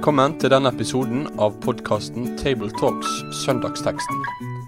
Velkommen 0.00 0.32
til 0.40 0.48
denne 0.48 0.70
episoden 0.72 1.26
av 1.44 1.58
podkasten 1.60 2.30
Tabletalks 2.40 3.18
Søndagsteksten, 3.42 4.22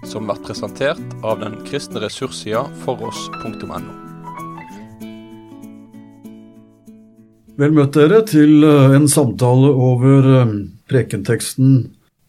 som 0.05 0.27
blir 0.29 0.37
presentert 0.45 1.15
av 1.25 1.39
den 1.41 1.55
kristne 1.65 2.03
ressurssida 2.03 2.59
foross.no. 2.83 3.79
Vel 7.57 7.73
møtt 7.73 7.97
dere 7.97 8.19
til 8.29 8.61
eh, 8.61 8.93
en 8.93 9.09
samtale 9.09 9.71
over 9.73 10.27
eh, 10.35 10.51
prekenteksten 10.93 11.71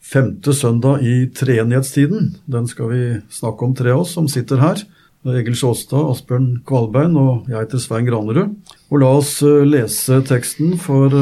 femte 0.01 0.55
søndag 0.57 1.05
i 1.05 1.27
treenighetstiden. 1.29 2.31
Den 2.49 2.71
skal 2.73 2.89
vi 2.89 3.03
snakke 3.29 3.69
om, 3.69 3.75
tre 3.77 3.93
av 3.93 4.07
oss 4.07 4.15
som 4.17 4.31
sitter 4.33 4.65
her. 4.65 4.81
Egil 5.29 5.59
Sjåstad, 5.61 6.09
Asbjørn 6.15 6.49
Kvalbein 6.65 7.21
og 7.21 7.53
jeg 7.53 7.67
heter 7.67 7.85
Svein 7.85 8.09
Granerud. 8.09 8.57
Og 8.89 9.05
la 9.05 9.13
oss 9.21 9.35
eh, 9.45 9.61
lese 9.69 10.23
teksten 10.25 10.79
for 10.81 11.13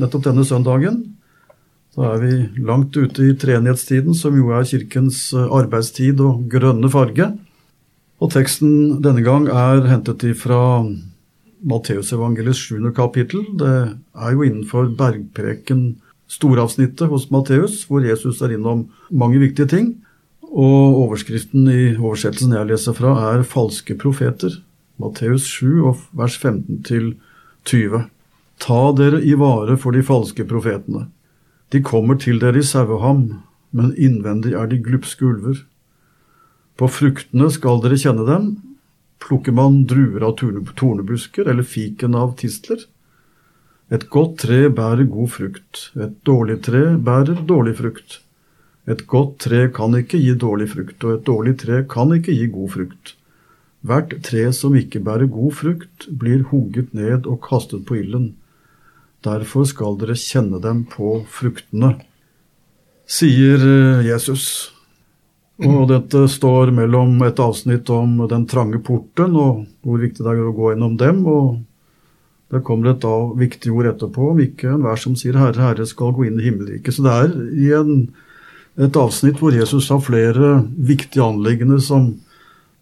nettopp 0.00 0.24
denne 0.30 0.48
søndagen. 0.48 1.02
Da 1.96 2.12
er 2.12 2.20
vi 2.20 2.32
langt 2.60 2.96
ute 2.96 3.24
i 3.24 3.34
treenighetstiden, 3.40 4.14
som 4.14 4.36
jo 4.36 4.50
er 4.52 4.66
kirkens 4.68 5.30
arbeidstid 5.34 6.20
og 6.20 6.44
grønne 6.52 6.90
farge. 6.92 7.30
Og 8.20 8.32
teksten 8.32 8.98
denne 9.04 9.24
gang 9.24 9.48
er 9.48 9.86
hentet 9.88 10.24
ifra 10.28 10.84
Matteusevangeliets 11.66 12.60
sjuende 12.66 12.92
kapittel. 12.96 13.46
Det 13.56 13.72
er 13.96 14.34
jo 14.34 14.44
innenfor 14.44 14.90
bergpreken 14.98 15.96
storavsnittet 16.28 17.08
hos 17.08 17.30
Matteus, 17.32 17.84
hvor 17.88 18.04
Jesus 18.04 18.42
er 18.44 18.52
innom 18.56 18.86
mange 19.10 19.40
viktige 19.40 19.70
ting. 19.72 19.94
Og 20.46 21.00
overskriften 21.06 21.64
i 21.68 21.96
oversettelsen 21.96 22.52
jeg 22.56 22.70
leser 22.70 22.92
fra, 22.92 23.16
er 23.32 23.42
'Falske 23.42 23.96
profeter'. 23.96 24.60
Matteus 25.00 25.44
7, 25.44 25.94
vers 26.12 26.36
15 26.36 26.82
20. 27.64 28.04
Ta 28.60 28.92
dere 28.92 29.20
i 29.24 29.34
vare 29.34 29.76
for 29.76 29.92
de 29.92 30.02
falske 30.02 30.44
profetene. 30.44 31.08
De 31.74 31.82
kommer 31.82 32.18
til 32.22 32.38
dere 32.42 32.62
i 32.62 32.66
saueham, 32.66 33.42
men 33.74 33.94
innvendig 33.98 34.54
er 34.54 34.68
de 34.70 34.78
glupske 34.82 35.26
ulver. 35.26 35.64
På 36.76 36.88
fruktene 36.92 37.48
skal 37.52 37.80
dere 37.82 37.98
kjenne 37.98 38.26
dem. 38.28 38.50
Plukker 39.22 39.54
man 39.56 39.82
druer 39.88 40.26
av 40.28 40.36
tornebusker 40.38 41.48
eller 41.48 41.66
fiken 41.66 42.14
av 42.14 42.36
tistler? 42.40 42.84
Et 43.90 44.02
godt 44.10 44.40
tre 44.42 44.66
bærer 44.68 45.06
god 45.06 45.30
frukt, 45.30 45.90
et 45.94 46.14
dårlig 46.26 46.58
tre 46.66 46.82
bærer 47.08 47.44
dårlig 47.46 47.76
frukt. 47.78 48.20
Et 48.86 49.02
godt 49.06 49.38
tre 49.46 49.66
kan 49.74 49.94
ikke 49.98 50.18
gi 50.18 50.34
dårlig 50.38 50.68
frukt, 50.72 50.98
og 51.04 51.12
et 51.14 51.26
dårlig 51.26 51.54
tre 51.62 51.82
kan 51.90 52.14
ikke 52.14 52.34
gi 52.34 52.48
god 52.50 52.72
frukt. 52.74 53.14
Hvert 53.86 54.16
tre 54.26 54.48
som 54.54 54.74
ikke 54.78 55.02
bærer 55.06 55.30
god 55.30 55.54
frukt, 55.54 56.08
blir 56.10 56.42
hugget 56.50 56.94
ned 56.94 57.26
og 57.30 57.40
kastet 57.46 57.86
på 57.86 57.98
ilden. 58.02 58.34
Derfor 59.26 59.66
skal 59.66 59.98
dere 59.98 60.16
kjenne 60.18 60.60
dem 60.62 60.84
på 60.90 61.20
fruktene, 61.32 61.96
sier 63.06 63.62
eh, 63.62 64.06
Jesus. 64.06 64.72
Og 65.64 65.86
dette 65.88 66.26
står 66.28 66.70
mellom 66.76 67.16
et 67.24 67.38
avsnitt 67.40 67.88
om 67.90 68.18
den 68.28 68.44
trange 68.50 68.78
porten 68.84 69.38
og 69.40 69.62
hvor 69.86 70.02
viktig 70.02 70.20
det 70.20 70.34
er 70.34 70.42
å 70.44 70.52
gå 70.52 70.74
gjennom 70.74 70.98
dem, 71.00 71.22
og 71.24 71.62
det 72.52 72.60
kommer 72.66 72.92
et 72.92 73.00
da 73.02 73.14
viktig 73.34 73.72
ord 73.74 73.88
etterpå 73.94 74.30
om 74.34 74.42
ikke 74.44 74.74
enhver 74.74 75.00
som 75.00 75.16
sier 75.18 75.34
'Herre, 75.34 75.64
Herre' 75.64 75.88
skal 75.88 76.12
gå 76.14 76.28
inn 76.28 76.38
i 76.38 76.44
himmelriket. 76.46 76.94
Så 76.94 77.02
det 77.02 77.14
er 77.14 77.32
i 77.56 77.72
en, 77.74 78.12
et 78.78 79.00
avsnitt 79.00 79.40
hvor 79.40 79.56
Jesus 79.56 79.88
har 79.88 80.04
flere 80.04 80.60
viktige 80.76 81.24
anliggende 81.24 81.80
som 81.80 82.14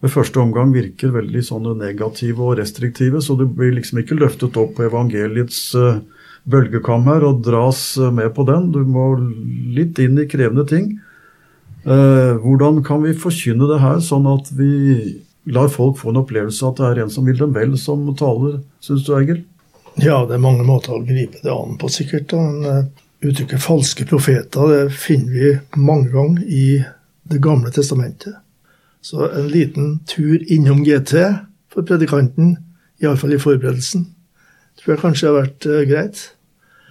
ved 0.03 0.13
første 0.13 0.37
omgang 0.37 0.75
virker 0.75 1.15
veldig 1.15 1.41
negative 1.79 2.43
og 2.43 2.59
restriktive, 2.59 3.23
så 3.23 3.39
det 3.39 3.49
blir 3.57 3.73
liksom 3.73 4.03
ikke 4.03 4.19
løftet 4.19 4.57
opp 4.57 4.75
på 4.77 4.85
evangeliets 4.85 5.75
uh, 5.75 6.03
bølgekam 6.51 7.07
her 7.09 7.25
og 7.25 7.43
dras 7.47 7.97
med 8.13 8.35
på 8.37 8.45
den. 8.49 8.71
Du 8.75 8.83
må 8.85 9.15
litt 9.75 9.99
inn 10.03 10.19
i 10.21 10.29
krevende 10.31 10.67
ting. 10.69 10.95
Eh, 11.85 12.35
hvordan 12.41 12.83
kan 12.85 13.03
vi 13.05 13.13
forkynne 13.17 13.69
det 13.69 13.81
her, 13.83 13.99
sånn 14.01 14.27
at 14.31 14.49
vi 14.57 15.21
lar 15.53 15.69
folk 15.69 15.99
få 16.01 16.13
en 16.13 16.23
opplevelse 16.23 16.65
at 16.65 16.79
det 16.81 16.87
er 16.89 17.03
en 17.03 17.13
som 17.13 17.27
vil 17.29 17.37
dem 17.41 17.53
vel, 17.53 17.75
som 17.81 18.07
taler, 18.17 18.63
syns 18.85 19.05
du, 19.05 19.13
Egil? 19.19 19.43
Ja, 20.01 20.23
det 20.27 20.39
er 20.39 20.43
mange 20.43 20.65
måter 20.67 20.97
å 20.97 21.03
gripe 21.05 21.43
det 21.45 21.53
an 21.53 21.77
på, 21.79 21.91
sikkert. 21.93 22.33
Men 22.33 22.65
uh, 22.65 23.05
uttrykket 23.25 23.63
'falske 23.63 24.07
profeter' 24.09 24.73
det 24.73 24.97
finner 24.97 25.33
vi 25.33 25.53
mange 25.77 26.11
ganger 26.15 26.43
i 26.45 26.85
Det 27.25 27.39
gamle 27.41 27.71
testamentet. 27.73 28.35
Så 29.01 29.31
en 29.33 29.47
liten 29.49 30.01
tur 30.05 30.43
innom 30.53 30.83
GT 30.85 31.15
for 31.73 31.81
predikanten, 31.83 32.59
iallfall 33.01 33.33
i 33.33 33.39
forberedelsen, 33.41 34.05
tror 34.77 34.93
jeg 34.93 35.01
kanskje 35.01 35.31
har 35.31 35.39
vært 35.39 35.67
uh, 35.67 35.79
greit. 35.89 36.21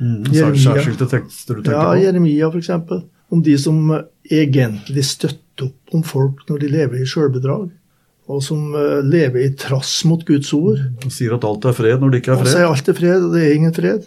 Mm, 0.02 0.26
Særskilte 0.34 1.08
tekster 1.12 1.60
du 1.60 1.62
tenker 1.62 1.78
ja, 1.78 1.86
på? 1.86 1.96
Ja, 2.00 2.08
Jeremia 2.08 2.50
f.eks. 2.50 2.72
Om 3.34 3.46
de 3.46 3.56
som 3.62 3.80
egentlig 4.30 5.06
støtter 5.06 5.68
opp 5.68 5.96
om 5.96 6.04
folk 6.06 6.44
når 6.50 6.64
de 6.64 6.70
lever 6.74 7.02
i 7.04 7.08
sjølbedrag 7.08 7.72
og 8.32 8.40
som 8.40 8.72
lever 9.04 9.42
i 9.44 9.54
trass 9.60 9.98
mot 10.08 10.22
Guds 10.24 10.54
ord. 10.56 10.80
Og 11.04 11.12
sier 11.12 11.36
at 11.36 11.44
alt 11.44 11.66
er 11.68 11.76
fred 11.76 12.00
når 12.00 12.14
det 12.14 12.22
ikke 12.22 12.32
er 12.32 12.40
fred. 12.40 12.48
Og 12.48 12.54
sier 12.54 12.70
alt 12.70 12.92
er 12.94 12.96
fred, 12.96 13.26
og 13.26 13.34
det 13.36 13.42
er 13.44 13.56
ingen 13.58 13.74
fred. 13.76 14.06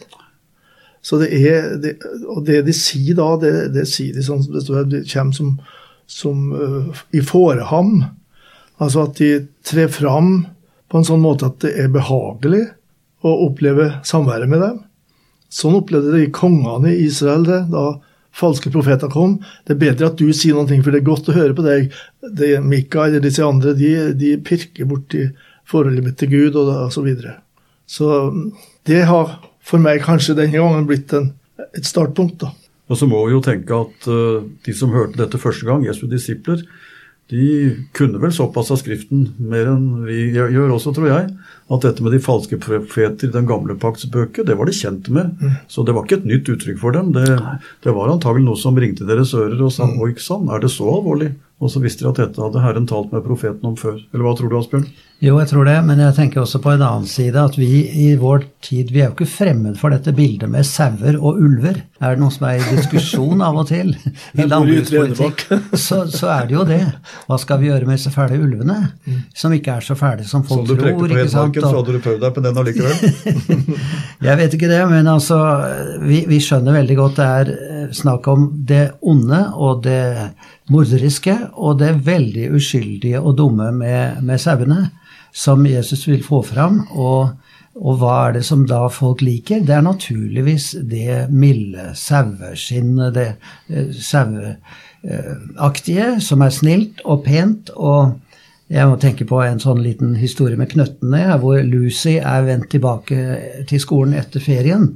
Så 1.07 1.21
det 1.21 1.29
er, 1.37 1.77
det, 1.79 1.93
Og 2.33 2.41
det 2.47 2.63
de 2.67 2.75
sier 2.75 3.15
da, 3.19 3.29
det, 3.39 3.53
det 3.77 3.85
sier 3.91 4.17
de 4.17 4.25
sånn 4.27 4.43
som 4.43 4.57
det 4.57 4.65
står, 4.65 4.89
det 4.91 5.05
kommer 5.13 5.37
som, 5.37 5.53
som 6.11 6.41
uh, 6.51 7.05
i 7.15 7.23
fåreham. 7.23 8.01
Altså 8.83 9.07
at 9.07 9.21
de 9.21 9.31
trer 9.67 9.93
fram 9.93 10.33
på 10.91 10.99
en 10.99 11.07
sånn 11.07 11.23
måte 11.23 11.51
at 11.51 11.61
det 11.63 11.77
er 11.79 11.93
behagelig 11.95 12.65
å 13.27 13.37
oppleve 13.47 13.93
samværet 14.07 14.51
med 14.51 14.65
dem. 14.65 14.83
Sånn 15.53 15.77
opplevde 15.79 16.15
de 16.17 16.29
kongene 16.35 16.93
i 16.93 17.07
Israel 17.07 17.47
det, 17.47 17.63
da 17.73 17.87
falske 18.37 18.71
profeter 18.73 19.09
kom. 19.13 19.39
Det 19.65 19.77
er 19.77 19.81
bedre 19.81 20.11
at 20.11 20.21
du 20.21 20.29
sier 20.37 20.57
noe, 20.57 20.69
for 20.69 20.93
det 20.93 21.01
er 21.01 21.09
godt 21.09 21.31
å 21.33 21.37
høre 21.37 21.57
på 21.57 21.65
deg. 21.65 21.95
Det, 22.37 22.53
Mika 22.65 23.07
eller 23.07 23.25
disse 23.25 23.45
andre 23.45 23.73
de, 23.79 23.93
de 24.19 24.35
pirker 24.45 24.89
borti 24.89 25.29
forholdet 25.67 26.05
mitt 26.05 26.19
til 26.21 26.33
Gud 26.35 26.59
og, 26.61 26.71
og 26.87 26.93
så 26.95 27.05
videre. 27.07 27.39
Så 27.89 28.11
det 28.87 29.07
har 29.09 29.39
for 29.67 29.83
meg 29.83 30.05
kanskje 30.05 30.37
denne 30.39 30.59
gangen 30.59 30.87
blitt 30.89 31.15
en, 31.17 31.33
et 31.73 31.87
startpunkt. 31.87 32.43
da. 32.45 32.53
Og 32.87 32.99
så 32.99 33.09
må 33.11 33.25
vi 33.27 33.35
jo 33.35 33.43
tenke 33.43 33.81
at 33.87 34.11
uh, 34.11 34.45
de 34.67 34.75
som 34.77 34.95
hørte 34.95 35.19
dette 35.19 35.41
første 35.43 35.67
gang, 35.67 35.87
Jesu 35.87 36.05
disipler, 36.11 36.63
de 37.33 37.47
kunne 37.97 38.21
vel 38.23 38.31
såpass 38.35 38.71
av 38.71 38.79
Skriften 38.79 39.33
mer 39.43 39.73
enn 39.73 40.05
vi 40.07 40.29
gjør 40.37 40.77
også, 40.77 40.93
tror 40.95 41.09
jeg, 41.11 41.33
at 41.67 41.83
dette 41.83 42.05
med 42.05 42.15
de 42.15 42.21
falske 42.23 42.59
profeter 42.63 43.27
i 43.27 43.33
den 43.35 43.49
gamle 43.49 43.75
pakts 43.83 44.07
bøker, 44.13 44.47
det 44.47 44.55
var 44.59 44.69
de 44.69 44.75
kjent 44.77 45.09
med. 45.11 45.33
Mm. 45.41 45.57
Så 45.73 45.83
det 45.83 45.97
var 45.97 46.07
ikke 46.07 46.21
et 46.21 46.29
nytt 46.31 46.51
uttrykk 46.53 46.79
for 46.83 46.95
dem. 46.95 47.11
Det, 47.17 47.27
det 47.83 47.95
var 47.97 48.13
antagelig 48.13 48.47
noe 48.47 48.61
som 48.61 48.79
ringte 48.79 49.09
deres 49.09 49.35
ører 49.35 49.65
og 49.67 49.75
sa 49.75 49.89
mm. 49.91 49.99
oi 50.05 50.13
sann, 50.23 50.47
er 50.53 50.63
det 50.63 50.71
så 50.75 50.87
alvorlig? 50.99 51.33
Og 51.57 51.71
så 51.73 51.81
visste 51.81 52.05
de 52.05 52.11
at 52.11 52.19
dette 52.21 52.43
hadde 52.43 52.61
Herren 52.61 52.87
talt 52.89 53.13
med 53.15 53.25
profeten 53.25 53.65
om 53.65 53.77
før. 53.81 53.97
Eller 54.13 54.27
hva 54.27 54.35
tror 54.37 54.51
du, 54.53 54.59
Asbjørn? 54.59 54.91
Jo, 55.25 55.39
jeg 55.41 55.49
tror 55.49 55.65
det, 55.65 55.77
men 55.87 56.01
jeg 56.03 56.13
tenker 56.13 56.43
også 56.43 56.59
på 56.61 56.75
en 56.75 56.83
annen 56.85 57.07
side 57.09 57.41
at 57.41 57.55
vi 57.57 57.87
i 57.89 58.11
vår 58.21 58.43
tid 58.61 58.91
vi 58.93 59.01
er 59.01 59.07
jo 59.07 59.15
ikke 59.15 59.29
fremmed 59.31 59.79
for 59.81 59.95
dette 59.95 60.13
bildet 60.13 60.51
med 60.53 60.67
sauer 60.69 61.17
og 61.17 61.39
ulver. 61.41 61.79
Er 62.05 62.13
det 62.13 62.21
noe 62.21 62.35
som 62.35 62.45
er 62.51 62.61
i 62.61 62.75
diskusjon 62.77 63.41
av 63.41 63.57
og 63.57 63.71
til 63.71 63.95
i 64.37 64.45
landbrukspolitikk, 64.45 65.47
så, 65.73 66.03
så, 66.13 66.29
er 66.35 66.51
det 66.51 66.59
jo 66.59 66.67
det. 66.69 66.83
Hva 67.25 67.39
skal 67.41 67.63
vi 67.63 67.71
gjøre 67.71 67.89
med 67.89 67.97
disse 67.97 68.13
fæle 68.13 68.37
ulvene? 68.37 68.77
Som 69.33 69.57
ikke 69.57 69.79
er 69.79 69.87
så 69.89 69.97
fæle 69.97 70.29
som 70.29 70.45
folk 70.45 70.69
tror. 70.69 70.77
Som 70.77 70.93
tror? 71.01 71.49
ikke 71.49 71.56
på 71.56 71.56
Hedmarken, 71.63 71.87
så 71.87 71.97
du 71.97 72.05
prøvd 72.05 72.21
deg 72.25 72.37
på 72.37 72.45
den 72.45 72.61
allikevel? 72.63 72.97
jeg 74.29 74.41
vet 74.43 74.59
ikke 74.59 74.71
det, 74.71 74.83
men 74.91 75.09
altså 75.11 75.41
vi, 76.05 76.23
vi 76.29 76.43
skjønner 76.43 76.77
veldig 76.81 76.99
godt 77.01 77.21
det 77.21 77.31
er 77.41 77.47
snakk 77.95 78.27
om 78.29 78.49
det 78.67 78.97
onde 79.07 79.41
og 79.55 79.85
det 79.85 80.33
morderiske 80.73 81.37
og 81.55 81.79
det 81.83 81.93
veldig 82.07 82.49
uskyldige 82.57 83.21
og 83.21 83.37
dumme 83.39 83.71
med, 83.75 84.23
med 84.27 84.41
sauene 84.43 84.89
som 85.37 85.67
Jesus 85.67 86.09
vil 86.09 86.25
få 86.25 86.43
fram. 86.47 86.81
Og, 86.91 87.29
og, 87.77 87.99
hva 88.01 88.15
er 88.27 88.33
det 88.39 88.45
som 88.49 88.67
da 88.69 88.89
folk 88.93 89.23
liker? 89.25 89.61
Det 89.67 89.75
er 89.77 89.83
naturligvis 89.85 90.67
det 90.91 91.31
milde 91.31 91.85
saueskinnet, 91.99 93.15
det 93.17 93.29
eh, 93.69 93.91
saueaktige, 94.11 96.21
som 96.25 96.43
er 96.43 96.51
snilt 96.55 97.01
og 97.05 97.25
pent. 97.27 97.71
og 97.77 98.03
jeg 98.67 98.89
må 98.91 98.97
tenke 98.99 99.27
på 99.29 99.39
en 99.45 99.61
sånn 99.63 99.79
liten 99.85 100.17
historie 100.19 100.59
med 100.59 100.73
knøttene, 100.73 101.37
hvor 101.39 101.61
Lucy 101.63 102.17
er 102.19 102.47
vendt 102.49 102.73
tilbake 102.73 103.19
til 103.71 103.83
skolen 103.83 104.17
etter 104.19 104.43
ferien. 104.43 104.89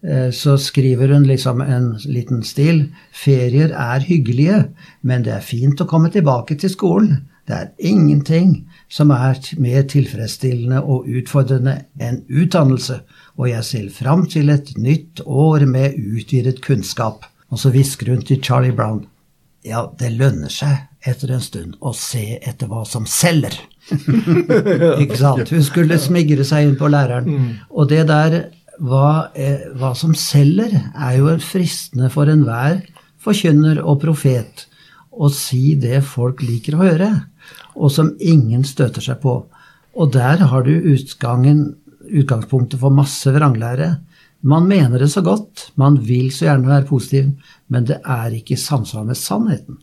Eh, 0.00 0.30
så 0.32 0.56
skriver 0.56 1.12
hun 1.12 1.26
liksom 1.28 1.60
en 1.60 1.90
liten 2.08 2.40
stil. 2.46 2.86
Ferier 3.12 3.74
er 3.76 4.06
hyggelige, 4.06 4.62
men 5.04 5.26
det 5.26 5.34
er 5.36 5.44
fint 5.44 5.82
å 5.84 5.88
komme 5.90 6.08
tilbake 6.12 6.56
til 6.56 6.72
skolen. 6.72 7.26
Det 7.44 7.58
er 7.58 7.92
ingenting 7.92 8.54
som 8.88 9.12
er 9.12 9.36
mer 9.60 9.84
tilfredsstillende 9.90 10.80
og 10.80 11.08
utfordrende 11.10 11.76
enn 12.00 12.22
utdannelse, 12.28 13.02
og 13.36 13.50
jeg 13.50 13.66
ser 13.68 13.88
fram 13.92 14.24
til 14.32 14.52
et 14.54 14.72
nytt 14.78 15.20
år 15.26 15.66
med 15.68 15.98
utvidet 15.98 16.62
kunnskap. 16.64 17.26
Og 17.50 17.60
så 17.60 17.72
hvisker 17.74 18.14
hun 18.14 18.22
til 18.24 18.40
Charlie 18.40 18.72
Brown. 18.72 19.04
Ja, 19.66 19.90
det 19.98 20.14
lønner 20.16 20.48
seg 20.48 20.86
etter 21.06 21.32
en 21.32 21.42
stund 21.44 21.76
og 21.80 21.96
se 21.96 22.38
etter 22.38 22.68
hva 22.70 22.84
som 22.88 23.06
selger. 23.08 23.56
Ikke 25.02 25.18
sant? 25.18 25.50
Hun 25.50 25.64
skulle 25.64 25.98
smigre 26.00 26.44
seg 26.46 26.68
inn 26.68 26.78
på 26.80 26.90
læreren. 26.92 27.54
Og 27.70 27.88
det 27.90 28.04
der 28.10 28.40
hva, 28.80 29.30
eh, 29.36 29.68
hva 29.76 29.92
som 29.96 30.14
selger, 30.16 30.72
er 30.94 31.16
jo 31.18 31.36
fristende 31.44 32.10
for 32.12 32.30
enhver 32.32 32.80
forkynner 33.20 33.82
og 33.84 34.00
profet 34.04 34.66
å 35.10 35.28
si 35.34 35.74
det 35.80 36.00
folk 36.06 36.40
liker 36.44 36.76
å 36.76 36.84
høre, 36.84 37.10
og 37.76 37.92
som 37.92 38.14
ingen 38.20 38.64
støter 38.64 39.04
seg 39.04 39.20
på. 39.22 39.34
Og 39.96 40.12
der 40.14 40.46
har 40.48 40.64
du 40.64 40.72
utgangen, 40.94 41.74
utgangspunktet 42.08 42.80
for 42.80 42.94
masse 42.94 43.28
vranglære. 43.34 43.90
Man 44.48 44.68
mener 44.70 45.02
det 45.02 45.10
så 45.12 45.20
godt, 45.22 45.70
man 45.76 45.98
vil 46.06 46.30
så 46.32 46.46
gjerne 46.46 46.70
være 46.70 46.88
positiv, 46.88 47.32
men 47.68 47.84
det 47.90 48.00
er 48.00 48.32
ikke 48.38 48.56
i 48.56 48.60
samsvar 48.60 49.04
med 49.04 49.18
sannheten. 49.20 49.80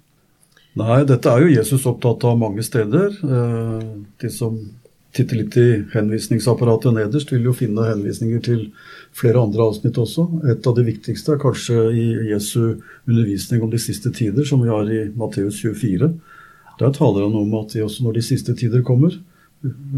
Nei, 0.78 0.98
dette 1.10 1.32
er 1.32 1.42
jo 1.42 1.54
Jesus 1.56 1.86
opptatt 1.90 2.26
av 2.28 2.38
mange 2.38 2.64
steder. 2.66 3.16
Eh, 3.24 3.86
de 4.22 4.30
som 4.34 4.58
titter 5.16 5.40
litt 5.40 5.56
i 5.58 5.68
henvisningsapparatet 5.94 6.94
nederst, 6.94 7.32
vil 7.34 7.48
jo 7.48 7.56
finne 7.56 7.88
henvisninger 7.88 8.44
til 8.46 8.68
flere 9.18 9.42
andre 9.42 9.66
avsnitt 9.72 9.98
også. 9.98 10.28
Et 10.54 10.70
av 10.70 10.76
de 10.78 10.86
viktigste 10.86 11.34
er 11.34 11.42
kanskje 11.42 11.88
i 11.98 12.06
Jesu 12.30 12.60
undervisning 13.08 13.64
om 13.66 13.72
de 13.74 13.82
siste 13.82 14.12
tider, 14.14 14.46
som 14.46 14.62
vi 14.62 14.70
har 14.70 14.92
i 14.94 15.08
Matteus 15.18 15.58
24. 15.64 16.12
Der 16.78 16.94
taler 16.94 17.26
han 17.26 17.40
om 17.40 17.58
at 17.58 17.74
også 17.82 18.06
når 18.06 18.20
de 18.20 18.26
siste 18.28 18.54
tider 18.54 18.86
kommer, 18.86 19.18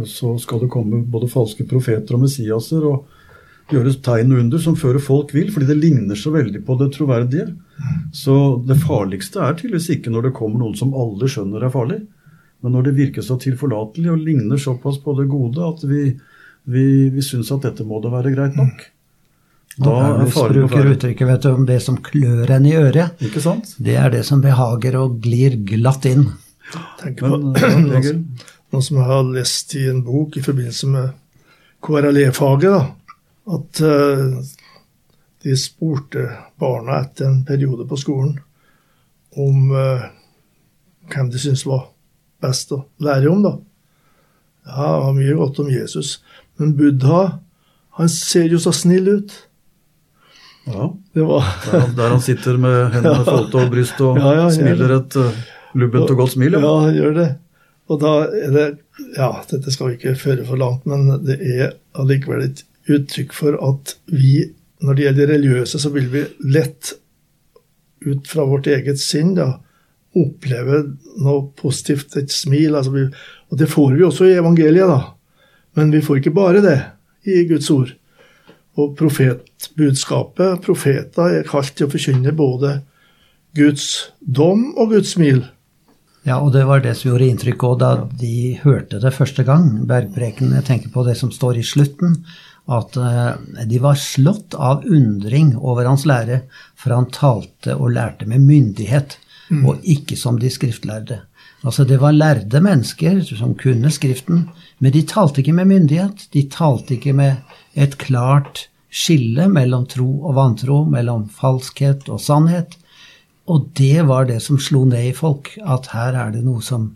så 0.07 0.37
skal 0.39 0.61
det 0.63 0.71
komme 0.71 1.01
både 1.03 1.27
falske 1.27 1.65
profeter 1.67 2.15
og 2.15 2.23
messiaser 2.23 2.85
og 2.87 3.18
gjøres 3.73 3.99
tegn 4.05 4.33
og 4.33 4.43
under 4.43 4.61
som 4.61 4.77
fører 4.79 5.01
folk 5.03 5.33
vil, 5.35 5.49
fordi 5.53 5.69
det 5.69 5.79
ligner 5.79 6.17
så 6.17 6.33
veldig 6.33 6.61
på 6.65 6.77
det 6.79 6.91
troverdige. 6.95 7.49
Så 8.15 8.35
det 8.67 8.79
farligste 8.81 9.43
er 9.45 9.57
tydeligvis 9.57 9.89
ikke 9.95 10.13
når 10.13 10.29
det 10.29 10.37
kommer 10.37 10.63
noen 10.63 10.77
som 10.79 10.95
alle 10.97 11.29
skjønner 11.31 11.65
er 11.65 11.73
farlig, 11.73 11.99
men 12.59 12.75
når 12.75 12.89
det 12.89 12.97
virker 12.97 13.25
så 13.25 13.37
tilforlatelig 13.39 14.11
og 14.11 14.23
ligner 14.25 14.59
såpass 14.59 14.99
på 15.03 15.15
det 15.19 15.29
gode 15.31 15.63
at 15.63 15.83
vi, 15.87 16.05
vi, 16.67 16.85
vi 17.13 17.23
syns 17.23 17.53
at 17.55 17.67
dette 17.69 17.85
må 17.87 18.01
da 18.03 18.11
være 18.13 18.33
greit 18.35 18.57
nok. 18.59 18.83
Da 19.79 19.95
er 20.09 20.25
faren 20.33 20.65
bruker 20.65 20.89
uttrykket 20.91 21.27
vet 21.29 21.45
du, 21.45 21.49
om 21.53 21.65
det 21.67 21.79
som 21.85 21.97
klør 22.03 22.51
en 22.51 22.65
i 22.67 22.75
øret. 22.75 23.21
Ikke 23.23 23.43
sant? 23.43 23.75
Det 23.79 23.95
er 23.95 24.11
det 24.11 24.25
som 24.27 24.41
behager 24.43 24.97
og 24.99 25.21
glir 25.23 25.55
glatt 25.69 26.07
inn. 26.09 26.25
Tenk 26.99 27.21
på 27.23 27.31
noen, 27.31 28.25
som, 28.83 28.99
har 29.01 29.23
lest 29.31 29.73
i 29.79 29.87
en 29.89 30.03
bok 30.05 30.35
i 30.37 30.43
forbindelse 30.45 30.89
med 30.91 31.13
KRLE-faget. 31.85 32.98
At 33.49 33.81
uh, 33.81 34.39
de 35.43 35.55
spurte 35.57 36.27
barna 36.59 36.99
etter 37.01 37.29
en 37.29 37.41
periode 37.47 37.87
på 37.89 37.97
skolen 37.97 38.35
om 39.39 39.71
uh, 39.71 40.05
hvem 41.09 41.29
de 41.33 41.41
syntes 41.41 41.65
var 41.65 41.87
best 42.43 42.71
å 42.75 42.83
lære 43.03 43.29
om, 43.31 43.43
da. 43.43 43.55
Ja, 44.69 44.85
det 44.85 45.03
var 45.05 45.13
mye 45.17 45.37
godt 45.39 45.61
om 45.63 45.69
Jesus. 45.71 46.19
Men 46.59 46.75
Buddha, 46.77 47.21
han 47.97 48.11
ser 48.11 48.51
jo 48.51 48.59
så 48.61 48.73
snill 48.75 49.07
ut. 49.09 49.35
Ja. 50.69 50.89
Var... 51.13 51.45
der, 51.65 51.87
der, 51.97 52.09
han 52.13 52.21
sitter 52.21 52.59
med 52.61 52.91
hendene 52.93 53.23
ja. 53.23 53.25
foldet 53.25 53.55
over 53.57 53.71
brystet 53.73 54.03
og 54.05 54.19
ja, 54.21 54.33
ja, 54.43 54.49
smiler 54.53 54.97
et 54.99 55.17
uh, 55.17 55.45
lubbent 55.79 56.11
og 56.13 56.21
godt 56.23 56.35
smil. 56.35 56.57
Ja. 56.57 56.61
ja, 56.65 56.73
han 56.85 56.97
gjør 56.99 57.15
det. 57.17 57.29
Og 57.89 58.01
da 58.03 58.13
er 58.27 58.53
det 58.53 58.67
Ja, 59.15 59.31
dette 59.49 59.71
skal 59.73 59.89
vi 59.89 59.97
ikke 59.97 60.17
føre 60.19 60.43
for 60.45 60.59
langt, 60.59 60.85
men 60.89 61.07
det 61.25 61.39
er 61.39 61.71
allikevel 61.97 62.43
et 62.45 62.65
uttrykk 62.89 63.35
for 63.35 63.57
at 63.65 63.95
vi, 64.11 64.41
når 64.83 64.97
det 64.97 65.05
gjelder 65.05 65.31
religiøse, 65.33 65.81
så 65.81 65.91
vil 65.93 66.09
vi 66.11 66.25
lett 66.53 66.93
ut 68.05 68.27
fra 68.27 68.45
vårt 68.47 68.69
eget 68.71 69.01
sinn 69.01 69.33
da, 69.37 69.57
oppleve 70.17 70.81
noe 71.21 71.49
positivt, 71.59 72.15
et 72.17 72.31
smil. 72.33 72.75
Altså 72.75 72.93
vi, 72.95 73.05
og 73.51 73.59
det 73.59 73.69
får 73.69 73.95
vi 73.97 74.05
også 74.07 74.29
i 74.29 74.37
evangeliet, 74.39 74.89
da. 74.89 75.01
Men 75.77 75.93
vi 75.93 76.01
får 76.03 76.21
ikke 76.21 76.35
bare 76.35 76.63
det 76.65 76.77
i 77.29 77.43
Guds 77.49 77.69
ord. 77.73 77.93
Og 78.79 78.95
profetbudskapet, 78.97 80.61
profeter, 80.63 81.39
er 81.39 81.47
kalt 81.47 81.75
til 81.75 81.87
å 81.87 81.93
forkynne 81.93 82.33
både 82.35 82.79
Guds 83.57 84.11
dom 84.19 84.71
og 84.77 84.93
Guds 84.95 85.15
smil. 85.17 85.43
Ja, 86.27 86.37
og 86.43 86.51
det 86.53 86.65
var 86.67 86.81
det 86.83 86.93
som 86.99 87.09
gjorde 87.09 87.29
inntrykk 87.31 87.63
òg 87.65 87.77
da 87.81 87.91
de 88.19 88.59
hørte 88.63 88.99
det 89.01 89.13
første 89.15 89.45
gang, 89.47 89.71
bergpreken. 89.89 90.51
Jeg 90.57 90.67
tenker 90.67 90.91
på 90.93 91.05
det 91.07 91.15
som 91.19 91.31
står 91.33 91.61
i 91.61 91.65
slutten, 91.65 92.19
at 92.69 92.97
eh, 92.97 93.65
de 93.65 93.79
var 93.81 93.97
slått 93.99 94.53
av 94.53 94.85
undring 94.85 95.55
over 95.57 95.89
hans 95.89 96.05
lære, 96.09 96.43
for 96.77 96.93
han 96.95 97.09
talte 97.13 97.75
og 97.75 97.95
lærte 97.95 98.29
med 98.29 98.45
myndighet 98.45 99.17
mm. 99.49 99.65
og 99.65 99.83
ikke 99.83 100.17
som 100.19 100.39
de 100.39 100.51
skriftlærde. 100.53 101.21
Altså 101.65 101.83
Det 101.83 101.99
var 101.99 102.15
lærde 102.15 102.61
mennesker 102.63 103.21
som 103.25 103.55
kunne 103.59 103.91
Skriften, 103.91 104.49
men 104.79 104.93
de 104.93 105.03
talte 105.03 105.41
ikke 105.41 105.53
med 105.53 105.67
myndighet. 105.67 106.29
De 106.33 106.45
talte 106.47 106.95
ikke 106.95 107.13
med 107.13 107.35
et 107.75 107.97
klart 107.97 108.69
skille 108.89 109.47
mellom 109.51 109.85
tro 109.89 110.07
og 110.23 110.35
vantro, 110.37 110.83
mellom 110.85 111.27
falskhet 111.29 112.07
og 112.09 112.21
sannhet. 112.21 112.77
Og 113.49 113.69
det 113.77 114.05
var 114.07 114.29
det 114.29 114.41
som 114.45 114.59
slo 114.61 114.85
ned 114.85 115.09
i 115.09 115.15
folk, 115.17 115.51
at 115.59 115.91
her 115.93 116.15
er 116.15 116.31
det 116.33 116.45
noe 116.45 116.61
som, 116.61 116.93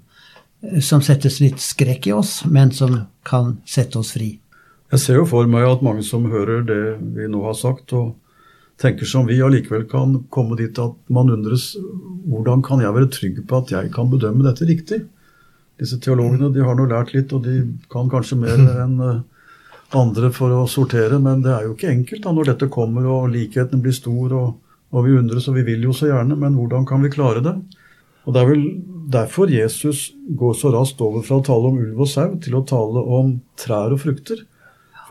som 0.80 1.02
settes 1.02 1.42
litt 1.42 1.60
skrekk 1.62 2.08
i 2.08 2.16
oss, 2.16 2.44
men 2.46 2.72
som 2.72 3.02
kan 3.26 3.58
sette 3.66 4.00
oss 4.00 4.14
fri. 4.16 4.38
Jeg 4.94 5.02
ser 5.02 5.16
jo 5.18 5.26
for 5.26 5.48
meg 5.50 5.64
at 5.66 5.82
mange 5.82 6.04
som 6.06 6.28
hører 6.30 6.62
det 6.68 6.82
vi 7.16 7.26
nå 7.26 7.40
har 7.48 7.56
sagt, 7.58 7.96
og 7.98 8.14
tenker 8.78 9.08
som 9.10 9.26
vi, 9.26 9.40
allikevel 9.42 9.88
kan 9.90 10.20
komme 10.34 10.58
dit 10.60 10.78
at 10.78 10.94
man 11.14 11.32
undres 11.34 11.72
hvordan 12.30 12.62
kan 12.66 12.84
jeg 12.84 12.94
være 12.94 13.10
trygg 13.16 13.40
på 13.50 13.62
at 13.64 13.74
jeg 13.74 13.90
kan 13.96 14.12
bedømme 14.12 14.46
dette 14.46 14.68
riktig? 14.70 15.00
Disse 15.82 15.98
teologene 15.98 16.52
de 16.54 16.62
har 16.62 16.78
nå 16.78 16.86
lært 16.92 17.16
litt, 17.16 17.34
og 17.34 17.42
de 17.48 17.64
kan 17.90 18.12
kanskje 18.12 18.38
mer 18.44 18.62
enn 18.84 19.02
eh, 19.02 19.24
andre 19.98 20.30
for 20.34 20.54
å 20.54 20.70
sortere, 20.70 21.18
men 21.18 21.42
det 21.42 21.56
er 21.56 21.66
jo 21.66 21.74
ikke 21.74 21.90
enkelt 21.90 22.28
da 22.28 22.36
når 22.38 22.54
dette 22.54 22.70
kommer 22.78 23.10
og 23.10 23.34
likheten 23.34 23.82
blir 23.82 23.98
stor, 23.98 24.38
og, 24.38 24.78
og 24.94 25.10
vi 25.10 25.18
undres 25.18 25.50
og 25.50 25.58
vi 25.58 25.66
vil 25.74 25.90
jo 25.90 25.98
så 25.98 26.12
gjerne, 26.12 26.38
men 26.38 26.54
hvordan 26.60 26.86
kan 26.86 27.02
vi 27.02 27.14
klare 27.18 27.42
det? 27.42 27.58
Og 28.28 28.34
Det 28.38 28.46
er 28.46 28.54
vel 28.54 28.66
derfor 29.10 29.50
Jesus 29.50 30.12
går 30.38 30.54
så 30.62 30.70
raskt 30.78 31.02
over 31.02 31.26
fra 31.26 31.42
å 31.42 31.50
tale 31.50 31.74
om 31.74 31.82
ulv 31.82 32.06
og 32.06 32.14
sau 32.14 32.38
til 32.38 32.62
å 32.62 32.66
tale 32.70 33.02
om 33.18 33.40
trær 33.58 33.98
og 33.98 34.06
frukter. 34.06 34.46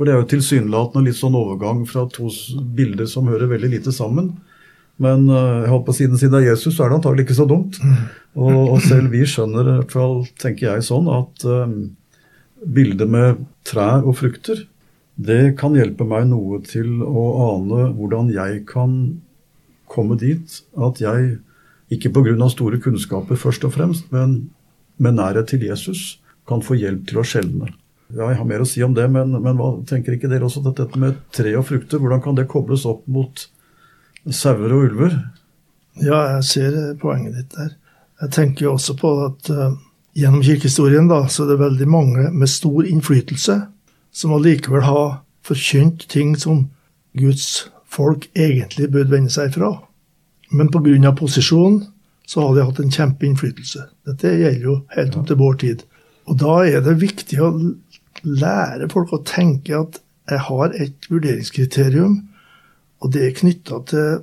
For 0.03 0.09
det 0.09 0.17
er 0.17 0.25
jo 0.25 0.31
tilsynelatende 0.33 1.07
litt 1.07 1.15
sånn 1.15 1.37
overgang 1.39 1.85
fra 1.87 2.01
to 2.11 2.27
bilder 2.75 3.07
som 3.07 3.29
hører 3.31 3.47
veldig 3.53 3.69
lite 3.71 3.93
sammen. 3.95 4.33
Men 4.99 5.29
uh, 5.31 5.61
jeg 5.63 5.69
håper 5.71 5.95
siden 5.95 6.19
siden 6.19 6.41
av 6.41 6.43
Jesus 6.43 6.75
så 6.75 6.83
er 6.83 6.91
det 6.91 6.97
antagelig 6.97 7.27
ikke 7.29 7.37
så 7.39 7.45
dumt. 7.47 7.77
Og, 8.35 8.57
og, 8.57 8.81
selv 8.83 9.13
vi 9.15 9.21
skjønner, 9.23 9.63
i 9.63 9.77
hvert 9.77 9.95
fall 9.95 10.17
tenker 10.43 10.73
jeg 10.73 10.87
sånn, 10.89 11.07
at 11.07 11.45
um, 11.47 11.77
bildet 12.67 13.13
med 13.15 13.45
trær 13.69 14.03
og 14.03 14.17
frukter, 14.19 14.65
det 15.23 15.53
kan 15.61 15.79
hjelpe 15.79 16.03
meg 16.11 16.27
noe 16.33 16.59
til 16.67 16.99
å 17.07 17.23
ane 17.45 17.93
hvordan 17.95 18.33
jeg 18.35 18.65
kan 18.73 18.97
komme 19.87 20.19
dit 20.19 20.59
at 20.83 20.99
jeg, 21.05 21.37
ikke 21.95 22.11
pga. 22.11 22.49
store 22.51 22.83
kunnskaper 22.83 23.39
først 23.39 23.69
og 23.71 23.77
fremst, 23.79 24.11
men 24.11 24.51
med 24.99 25.21
nærhet 25.21 25.55
til 25.55 25.63
Jesus, 25.63 26.19
kan 26.51 26.59
få 26.59 26.75
hjelp 26.75 27.07
til 27.07 27.23
å 27.23 27.27
skjelne. 27.29 27.71
Ja, 28.13 28.27
jeg 28.29 28.39
har 28.39 28.49
mer 28.49 28.61
å 28.61 28.69
si 28.69 28.83
om 28.85 28.93
det, 28.97 29.07
men, 29.09 29.33
men 29.41 29.57
hva 29.57 29.71
tenker 29.89 30.17
ikke 30.17 30.29
dere 30.29 30.45
også 30.45 30.61
at 30.69 30.77
dette 30.83 31.01
med 31.01 31.17
tre 31.33 31.55
og 31.57 31.65
frukter, 31.69 32.01
hvordan 32.03 32.21
kan 32.25 32.37
det 32.37 32.49
kobles 32.51 32.85
opp 32.89 33.07
mot 33.09 33.47
sauer 34.29 34.75
og 34.75 34.89
ulver? 34.91 35.17
Ja, 36.01 36.19
jeg 36.37 36.45
ser 36.49 36.77
poenget 37.01 37.39
ditt 37.39 37.57
der. 37.57 37.73
Jeg 38.23 38.35
tenker 38.37 38.67
jo 38.67 38.75
også 38.77 38.95
på 39.01 39.13
at 39.25 39.49
uh, 39.51 39.73
gjennom 40.17 40.45
kirkehistorien 40.45 41.09
da, 41.11 41.25
så 41.33 41.45
er 41.45 41.55
det 41.55 41.63
veldig 41.63 41.89
mange 41.91 42.29
med 42.31 42.51
stor 42.53 42.85
innflytelse 42.87 43.59
som 44.13 44.35
allikevel 44.37 44.85
har 44.85 45.23
forkynt 45.47 46.05
ting 46.13 46.37
som 46.39 46.67
Guds 47.19 47.67
folk 47.93 48.29
egentlig 48.37 48.91
burde 48.93 49.13
vende 49.13 49.33
seg 49.33 49.55
fra. 49.57 49.73
Men 50.53 50.69
pga. 50.73 51.15
posisjonen 51.17 51.87
så 52.29 52.45
har 52.45 52.55
de 52.55 52.67
hatt 52.69 52.81
en 52.81 52.93
kjempeinnflytelse. 52.93 53.87
Dette 54.07 54.37
gjelder 54.37 54.69
jo 54.69 54.77
helt 54.97 55.17
opp 55.17 55.27
til 55.29 55.41
vår 55.41 55.57
tid. 55.65 55.83
Og 56.31 56.39
da 56.39 56.61
er 56.65 56.85
det 56.85 57.01
viktig 57.01 57.41
å 57.43 57.51
lære 58.23 58.89
folk 58.93 59.13
å 59.13 59.23
tenke 59.27 59.77
at 59.77 60.01
jeg 60.31 60.41
har 60.47 60.75
et 60.79 61.09
vurderingskriterium, 61.11 62.21
og 63.03 63.13
det 63.13 63.25
er 63.27 63.37
knytta 63.37 63.81
til 63.91 64.23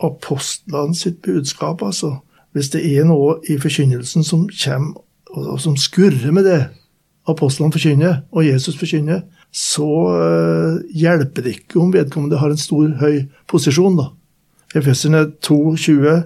apostlene 0.00 0.94
sitt 0.96 1.20
budskap. 1.22 1.82
altså. 1.82 2.16
Hvis 2.52 2.70
det 2.70 2.82
er 2.86 3.04
noe 3.06 3.38
i 3.50 3.58
forkynnelsen 3.58 4.24
som 4.26 4.48
kommer, 4.64 5.02
og 5.30 5.60
som 5.62 5.76
skurrer 5.76 6.32
med 6.34 6.46
det 6.46 6.60
apostlene 7.30 7.72
forkynner, 7.72 8.22
og 8.32 8.46
Jesus 8.46 8.78
forkynner, 8.78 9.22
så 9.52 9.86
uh, 9.86 10.78
hjelper 10.94 11.42
det 11.42 11.56
ikke 11.58 11.80
om 11.82 11.92
vedkommende 11.92 12.38
har 12.38 12.50
en 12.50 12.58
stor, 12.58 12.88
høy 13.02 13.26
posisjon. 13.50 13.98
da. 13.98 14.10
Efeserne 14.78 15.26
2,20 15.42 16.22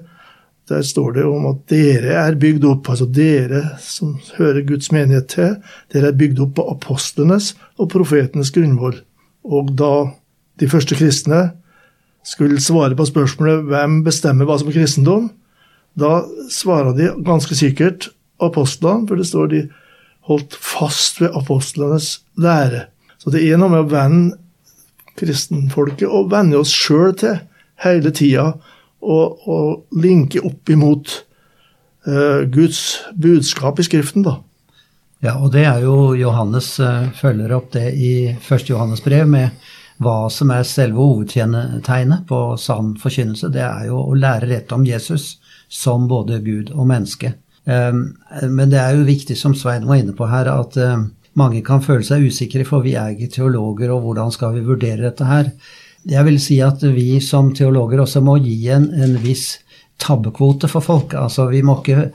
der 0.68 0.82
står 0.82 1.12
det 1.18 1.24
om 1.28 1.44
at 1.50 1.60
dere 1.68 2.14
er 2.22 2.38
bygd 2.40 2.64
opp, 2.68 2.88
altså 2.88 3.06
dere 3.10 3.62
som 3.84 4.14
hører 4.38 4.64
Guds 4.64 4.90
menighet 4.94 5.28
til, 5.34 5.58
dere 5.92 6.10
er 6.10 6.18
bygd 6.18 6.40
opp 6.46 6.54
på 6.56 6.66
apostlenes 6.72 7.52
og 7.76 7.90
profetenes 7.92 8.52
grunnvoll. 8.54 8.96
Og 9.44 9.74
da 9.76 9.92
de 10.60 10.68
første 10.70 10.96
kristne 10.96 11.42
skulle 12.24 12.62
svare 12.64 12.96
på 12.96 13.04
spørsmålet 13.10 13.66
hvem 13.68 14.00
bestemmer 14.06 14.48
hva 14.48 14.56
som 14.60 14.70
er 14.70 14.78
kristendom, 14.78 15.28
da 16.00 16.24
svarer 16.50 16.96
de 16.96 17.10
ganske 17.26 17.54
sikkert 17.58 18.08
apostlene, 18.42 19.04
for 19.08 19.20
det 19.20 19.28
står 19.28 19.50
de 19.52 19.62
holdt 20.30 20.56
fast 20.56 21.20
ved 21.20 21.36
apostlenes 21.36 22.22
lære. 22.40 22.86
Så 23.20 23.30
det 23.30 23.44
er 23.44 23.60
noe 23.60 23.72
med 23.72 23.84
å 23.84 23.92
vende 23.92 24.38
kristenfolket 25.20 26.08
og 26.08 26.32
vende 26.32 26.58
oss 26.58 26.72
sjøl 26.74 27.12
til 27.20 27.36
hele 27.84 28.10
tida 28.14 28.54
og, 29.04 29.46
og 29.46 30.00
linke 30.00 30.42
opp 30.44 30.72
imot 30.72 31.14
uh, 32.08 32.42
Guds 32.50 32.80
budskap 33.14 33.80
i 33.80 33.86
Skriften, 33.86 34.26
da. 34.26 34.38
Ja, 35.24 35.38
og 35.40 35.54
det 35.54 35.64
er 35.64 35.84
jo 35.84 36.12
Johannes 36.18 36.74
uh, 36.82 37.08
følger 37.16 37.54
opp 37.56 37.70
det 37.76 37.90
i 37.96 38.14
første 38.44 38.74
Johannes 38.74 39.04
brev 39.04 39.28
med 39.30 39.54
hva 40.02 40.26
som 40.32 40.50
er 40.50 40.66
selve 40.66 40.98
hovedtegnet 40.98 42.24
på 42.28 42.40
sann 42.60 42.94
forkynnelse. 43.00 43.52
Det 43.54 43.62
er 43.62 43.88
jo 43.88 44.02
å 44.02 44.18
lære 44.18 44.50
rett 44.50 44.72
om 44.74 44.84
Jesus 44.86 45.36
som 45.70 46.08
både 46.10 46.40
Gud 46.44 46.72
og 46.74 46.88
menneske. 46.90 47.34
Um, 47.64 48.16
men 48.42 48.72
det 48.72 48.80
er 48.80 48.98
jo 48.98 49.06
viktig, 49.08 49.36
som 49.40 49.54
Svein 49.56 49.86
var 49.88 50.02
inne 50.02 50.12
på 50.16 50.28
her, 50.28 50.50
at 50.50 50.76
um, 50.76 51.08
mange 51.38 51.62
kan 51.66 51.82
føle 51.82 52.04
seg 52.06 52.26
usikre, 52.28 52.66
for 52.68 52.84
vi 52.84 52.96
er 52.98 53.14
ikke 53.14 53.32
teologer, 53.38 53.94
og 53.94 54.04
hvordan 54.04 54.34
skal 54.34 54.54
vi 54.58 54.66
vurdere 54.66 55.06
dette 55.06 55.28
her? 55.28 55.50
Jeg 56.04 56.26
vil 56.26 56.40
si 56.42 56.58
at 56.64 56.82
vi 56.94 57.16
som 57.24 57.52
teologer 57.56 58.02
også 58.04 58.20
må 58.24 58.36
gi 58.44 58.58
en, 58.74 58.90
en 58.92 59.16
viss 59.22 59.58
tabbekvote 60.00 60.68
for 60.68 60.84
folk. 60.84 61.14
Altså, 61.16 61.46
vi 61.48 61.62
må 61.64 61.78
ikke 61.80 62.10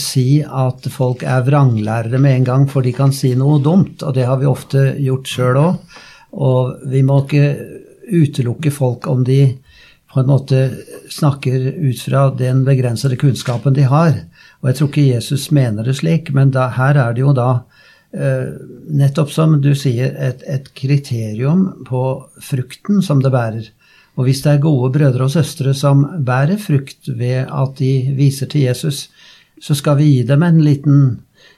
si 0.00 0.40
at 0.42 0.86
folk 0.90 1.22
er 1.28 1.44
vranglærere 1.46 2.18
med 2.22 2.38
en 2.38 2.48
gang, 2.48 2.64
for 2.70 2.84
de 2.84 2.94
kan 2.96 3.12
si 3.14 3.34
noe 3.38 3.60
dumt, 3.62 4.02
og 4.02 4.14
det 4.16 4.26
har 4.28 4.40
vi 4.40 4.48
ofte 4.50 4.86
gjort 5.02 5.30
sjøl 5.30 5.60
òg. 5.60 6.00
Og 6.34 6.88
vi 6.90 7.04
må 7.06 7.20
ikke 7.24 7.44
utelukke 8.14 8.72
folk 8.74 9.06
om 9.10 9.22
de 9.26 9.42
på 10.14 10.22
en 10.22 10.30
måte 10.30 10.58
snakker 11.10 11.72
ut 11.74 12.00
fra 12.06 12.28
den 12.38 12.62
begrensede 12.66 13.18
kunnskapen 13.18 13.74
de 13.74 13.86
har. 13.90 14.14
Og 14.62 14.70
jeg 14.70 14.78
tror 14.78 14.90
ikke 14.90 15.08
Jesus 15.10 15.48
mener 15.54 15.86
det 15.86 15.96
slik, 15.98 16.30
men 16.34 16.52
da, 16.54 16.68
her 16.76 16.98
er 17.02 17.14
det 17.14 17.24
jo 17.24 17.34
da 17.36 17.64
nettopp 18.14 19.32
som 19.34 19.56
du 19.58 19.72
sier, 19.74 20.12
et, 20.14 20.42
et, 20.46 20.68
kriterium 20.78 21.64
på 21.88 22.02
frukten 22.38 23.02
som 23.02 23.22
det 23.24 23.32
bærer. 23.34 23.70
Og 24.14 24.28
hvis 24.28 24.44
det 24.44 24.52
er 24.52 24.62
gode 24.62 24.92
brødre 24.94 25.26
og 25.26 25.32
søstre 25.34 25.74
som 25.74 26.04
bærer 26.22 26.60
frukt 26.62 27.08
ved 27.10 27.50
at 27.50 27.74
de 27.80 28.14
viser 28.14 28.46
til 28.46 28.68
Jesus, 28.68 29.08
så 29.58 29.74
skal 29.74 29.98
vi 29.98 30.10
gi 30.12 30.22
dem 30.28 30.44
en 30.46 30.60
liten 30.62 31.00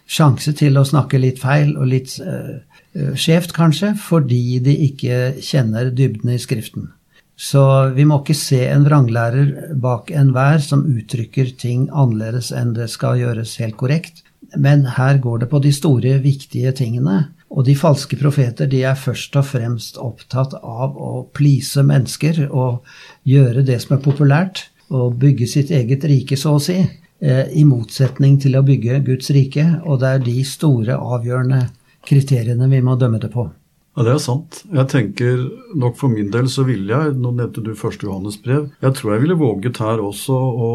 sjanse 0.06 0.54
til 0.56 0.78
å 0.78 0.86
snakke 0.86 1.20
litt 1.20 1.40
feil 1.42 1.74
og 1.76 1.90
litt 1.90 2.16
eh, 2.22 2.56
eh 2.96 3.14
skjevt, 3.18 3.52
kanskje, 3.52 3.94
fordi 4.00 4.58
de 4.64 4.76
ikke 4.86 5.34
kjenner 5.42 5.90
dybden 5.90 6.32
i 6.32 6.40
Skriften. 6.40 6.92
Så 7.36 7.92
vi 7.92 8.06
må 8.08 8.22
ikke 8.22 8.34
se 8.38 8.62
en 8.70 8.86
vranglærer 8.86 9.74
bak 9.76 10.08
enhver 10.10 10.62
som 10.64 10.86
uttrykker 10.88 11.52
ting 11.60 11.90
annerledes 11.92 12.48
enn 12.56 12.72
det 12.78 12.88
skal 12.88 13.20
gjøres 13.20 13.58
helt 13.60 13.76
korrekt. 13.76 14.22
Men 14.54 14.84
her 14.96 15.18
går 15.18 15.42
det 15.42 15.48
på 15.50 15.58
de 15.62 15.72
store, 15.74 16.18
viktige 16.22 16.72
tingene. 16.76 17.32
Og 17.50 17.66
de 17.66 17.76
falske 17.78 18.18
profeter 18.18 18.68
de 18.70 18.82
er 18.86 18.98
først 18.98 19.36
og 19.38 19.46
fremst 19.48 19.98
opptatt 20.02 20.54
av 20.60 20.96
å 20.98 21.26
please 21.34 21.82
mennesker 21.86 22.46
og 22.46 22.86
gjøre 23.26 23.64
det 23.66 23.80
som 23.84 23.96
er 23.96 24.04
populært, 24.04 24.66
og 24.94 25.16
bygge 25.18 25.48
sitt 25.50 25.72
eget 25.74 26.04
rike, 26.06 26.36
så 26.38 26.56
å 26.56 26.62
si, 26.62 26.78
eh, 27.20 27.46
i 27.50 27.64
motsetning 27.64 28.38
til 28.40 28.54
å 28.54 28.62
bygge 28.62 29.04
Guds 29.04 29.30
rike. 29.30 29.82
Og 29.84 30.00
det 30.00 30.08
er 30.08 30.18
de 30.18 30.42
store, 30.44 30.94
avgjørende 30.94 31.68
kriteriene 32.06 32.68
vi 32.70 32.80
må 32.80 32.96
dømme 32.98 33.18
det 33.18 33.32
på. 33.32 33.48
Ja, 33.96 34.04
Det 34.04 34.12
er 34.12 34.20
sant. 34.20 34.58
Jeg 34.68 34.88
tenker 34.92 35.38
nok 35.72 35.94
for 35.96 36.12
min 36.12 36.28
del 36.30 36.50
så 36.52 36.66
ville 36.68 36.92
jeg 36.92 37.14
Nå 37.16 37.30
nevnte 37.32 37.62
du 37.64 37.72
første 37.72 38.04
Johannes 38.04 38.36
brev. 38.44 38.66
Jeg 38.84 38.92
tror 38.98 39.14
jeg 39.14 39.22
ville 39.22 39.38
våget 39.40 39.80
her 39.80 40.02
også 40.04 40.36
å 40.36 40.72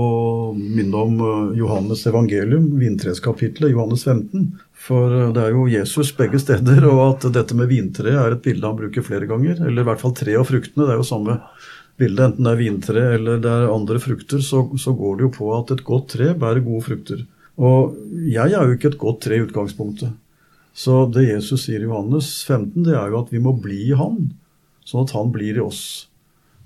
minne 0.58 1.04
om 1.06 1.22
eh, 1.22 1.60
Johannes 1.60 2.01
evangelium, 2.10 2.72
vintreskapitlet, 2.82 3.75
Johannes 3.75 4.08
15. 4.10 4.48
For 4.74 5.13
eh, 5.13 5.30
det 5.36 5.44
er 5.44 5.54
jo 5.54 5.68
Jesus 5.70 6.10
begge 6.18 6.42
steder, 6.42 6.82
og 6.90 7.04
at 7.12 7.30
dette 7.38 7.58
med 7.58 7.70
vintreet 7.70 8.18
er 8.18 8.34
et 8.34 8.42
bilde 8.42 8.66
han 8.66 8.80
bruker 8.80 9.06
flere 9.06 9.30
ganger. 9.30 9.62
Eller 9.68 9.86
i 9.86 9.90
hvert 9.92 10.01
fall 10.01 10.18
tre 10.18 10.34
av 10.40 10.50
fruktene. 10.50 10.88
Det 10.88 10.96
er 10.96 11.04
jo 11.04 11.08
samme 11.12 11.38
bilde. 12.01 12.25
Enten 12.25 12.50
det 12.50 12.56
er 12.56 12.63
vintre 12.63 13.06
eller 13.20 13.46
det 13.46 13.54
er 13.54 13.70
andre 13.70 14.01
frukter, 14.01 14.42
så, 14.42 14.66
så 14.82 14.96
går 14.98 15.20
det 15.20 15.28
jo 15.28 15.36
på 15.38 15.54
at 15.60 15.75
et 15.78 15.86
godt 15.86 16.10
tre 16.16 16.34
bærer 16.34 16.66
gode 16.66 16.88
frukter. 16.90 17.22
Og 17.62 17.94
jeg 18.34 18.50
er 18.50 18.66
jo 18.66 18.80
ikke 18.80 18.96
et 18.96 19.01
godt 19.06 19.22
tre 19.28 19.38
i 19.38 19.46
utgangspunktet. 19.46 20.18
Så 20.74 21.04
det 21.12 21.28
Jesus 21.28 21.66
sier 21.66 21.84
i 21.84 21.90
Johannes 21.90 22.30
15, 22.48 22.86
det 22.88 22.96
er 22.96 23.12
jo 23.12 23.22
at 23.22 23.32
vi 23.34 23.42
må 23.44 23.54
bli 23.60 23.90
i 23.90 23.98
Han, 24.00 24.32
sånn 24.88 25.06
at 25.06 25.13
Han 25.18 25.34
blir 25.36 25.60
i 25.60 25.63
oss. 25.63 26.08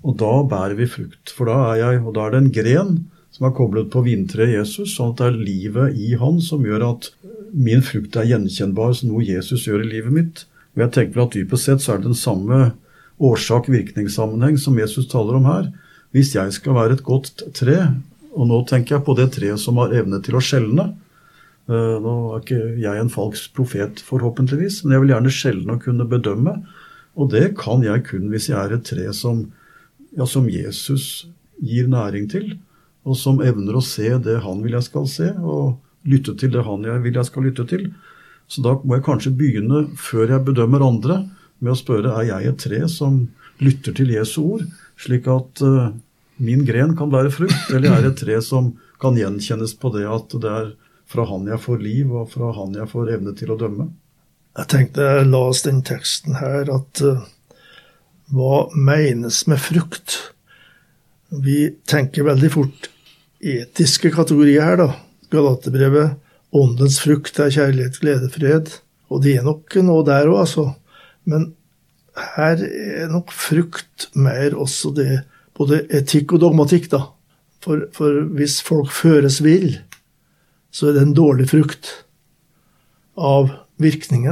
Og 0.06 0.16
da 0.20 0.32
bærer 0.46 0.76
vi 0.78 0.86
frukt. 0.90 1.32
For 1.34 1.50
da 1.50 1.72
er 1.72 1.82
jeg, 1.82 2.02
og 2.06 2.14
da 2.14 2.26
er 2.26 2.34
det 2.34 2.42
en 2.44 2.52
gren 2.54 2.96
som 3.34 3.48
er 3.48 3.56
koblet 3.56 3.90
på 3.92 4.04
vintreet 4.06 4.54
Jesus, 4.54 4.94
sånn 4.94 5.12
at 5.12 5.20
det 5.20 5.30
er 5.30 5.40
livet 5.48 5.98
i 5.98 6.14
Han 6.20 6.38
som 6.40 6.64
gjør 6.64 6.86
at 6.92 7.10
min 7.52 7.82
frukt 7.84 8.16
er 8.16 8.28
gjenkjennbar 8.30 8.94
som 8.96 9.10
noe 9.10 9.26
Jesus 9.26 9.66
gjør 9.66 9.84
i 9.84 9.90
livet 9.96 10.14
mitt. 10.14 10.44
Og 10.76 10.84
jeg 10.84 10.94
tenker 10.94 11.24
at 11.24 11.34
dypest 11.36 11.68
sett 11.68 11.82
så 11.82 11.94
er 11.94 12.02
det 12.02 12.10
den 12.10 12.18
samme 12.18 12.60
årsak-virkningssammenheng 13.26 14.58
som 14.60 14.78
Jesus 14.78 15.08
taler 15.10 15.38
om 15.38 15.48
her. 15.48 15.70
Hvis 16.14 16.34
jeg 16.36 16.52
skal 16.54 16.76
være 16.76 16.98
et 16.98 17.04
godt 17.04 17.42
tre, 17.56 17.78
og 18.36 18.48
nå 18.50 18.60
tenker 18.68 18.96
jeg 18.96 19.06
på 19.06 19.16
det 19.18 19.30
treet 19.36 19.60
som 19.60 19.80
har 19.80 19.94
evne 19.96 20.20
til 20.24 20.36
å 20.36 20.44
skjelne, 20.44 20.90
nå 21.66 22.14
er 22.36 22.42
ikke 22.42 22.60
jeg 22.78 23.02
en 23.02 23.10
falsk 23.10 23.54
profet, 23.56 24.02
forhåpentligvis, 24.06 24.84
men 24.84 24.94
jeg 24.94 25.02
vil 25.02 25.14
gjerne 25.14 25.32
sjelden 25.34 25.72
å 25.74 25.80
kunne 25.82 26.06
bedømme. 26.08 26.60
Og 27.16 27.32
det 27.32 27.56
kan 27.58 27.82
jeg 27.82 28.04
kun 28.06 28.28
hvis 28.30 28.50
jeg 28.52 28.58
er 28.60 28.76
et 28.76 28.86
tre 28.86 29.08
som, 29.16 29.46
ja, 30.14 30.28
som 30.28 30.46
Jesus 30.50 31.26
gir 31.62 31.88
næring 31.90 32.28
til, 32.30 32.54
og 33.06 33.16
som 33.18 33.40
evner 33.42 33.78
å 33.78 33.84
se 33.84 34.10
det 34.22 34.40
han 34.44 34.62
vil 34.64 34.76
jeg 34.76 34.88
skal 34.88 35.08
se, 35.10 35.32
og 35.40 35.78
lytte 36.06 36.36
til 36.38 36.52
det 36.54 36.62
han 36.66 36.84
jeg 36.86 37.02
vil 37.02 37.18
jeg 37.18 37.28
skal 37.30 37.48
lytte 37.48 37.66
til. 37.70 37.88
Så 38.46 38.62
da 38.62 38.76
må 38.82 38.98
jeg 38.98 39.06
kanskje 39.06 39.34
begynne, 39.34 39.86
før 39.98 40.36
jeg 40.36 40.46
bedømmer 40.46 40.84
andre, 40.86 41.24
med 41.58 41.72
å 41.72 41.78
spørre 41.78 42.12
er 42.20 42.28
jeg 42.28 42.50
et 42.50 42.62
tre 42.62 42.82
som 42.92 43.24
lytter 43.64 43.94
til 43.96 44.12
Jesu 44.12 44.42
ord, 44.44 44.66
slik 45.00 45.26
at 45.32 45.62
uh, 45.64 45.94
min 46.36 46.66
gren 46.68 46.92
kan 46.98 47.10
bære 47.12 47.32
frukt, 47.32 47.70
eller 47.72 47.90
er 47.90 48.04
jeg 48.04 48.12
et 48.12 48.20
tre 48.20 48.40
som 48.44 48.74
kan 49.00 49.16
gjenkjennes 49.16 49.74
på 49.80 49.90
det 49.96 50.04
at 50.08 50.36
det 50.42 50.52
er 50.52 50.68
fra 51.06 51.26
han 51.30 51.46
jeg 51.48 51.62
får 51.62 51.80
liv, 51.82 52.10
og 52.10 52.30
fra 52.32 52.50
han 52.56 52.74
jeg 52.76 52.90
får 52.90 53.14
evne 53.16 53.34
til 53.38 53.52
å 53.54 53.58
dømme. 53.60 53.88
Jeg 54.56 54.70
tenkte 54.72 55.04
jeg 55.04 55.28
las 55.28 55.62
den 55.66 55.82
teksten 55.84 56.38
her 56.40 56.70
at 56.72 57.02
uh, 57.04 57.24
hva 58.32 58.66
menes 58.72 59.42
med 59.50 59.60
frukt? 59.62 60.16
Vi 61.30 61.76
tenker 61.86 62.26
veldig 62.26 62.50
fort 62.54 62.88
etiske 63.44 64.10
kategorier 64.14 64.64
her, 64.64 64.80
da. 64.80 64.88
Galaterbrevet, 65.30 66.16
åndens 66.56 66.98
frukt 67.02 67.38
er 67.42 67.52
kjærlighet, 67.52 68.00
glede, 68.02 68.30
fred. 68.32 68.72
Og 69.12 69.22
det 69.22 69.36
er 69.38 69.46
nok 69.46 69.76
noe 69.84 70.06
der 70.06 70.30
òg, 70.30 70.40
altså. 70.46 70.70
Men 71.28 71.50
her 72.36 72.62
er 72.64 73.10
nok 73.12 73.34
frukt 73.34 74.08
mer 74.16 74.56
også 74.56 74.94
det 74.96 75.10
både 75.56 75.84
etikk 75.94 76.36
og 76.36 76.42
dogmatikk, 76.46 76.88
da. 76.92 77.02
For, 77.64 77.86
for 77.94 78.22
hvis 78.38 78.60
folk 78.64 78.92
føres 78.94 79.40
vill, 79.44 79.74
så 80.76 80.90
er 80.90 80.96
det 80.96 81.06
en 81.06 81.16
dårlig 81.16 81.48
frukt 81.48 81.88
av 83.16 83.48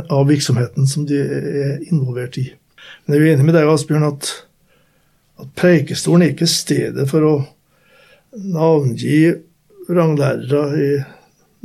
av 0.08 0.28
virksomheten 0.28 0.86
som 0.88 1.04
de 1.08 1.18
er 1.20 1.82
involvert 1.90 2.38
i. 2.40 2.46
Men 3.04 3.16
jeg 3.16 3.22
er 3.22 3.34
enig 3.34 3.46
med 3.48 3.56
deg, 3.56 3.68
Asbjørn, 3.68 4.06
at, 4.08 4.30
at 5.40 5.50
Preikestolen 5.56 6.24
er 6.24 6.32
ikke 6.32 6.48
stedet 6.48 7.04
for 7.10 7.28
å 7.28 7.34
navngi 8.34 9.18
ranglærere 9.92 10.62
i 10.80 10.90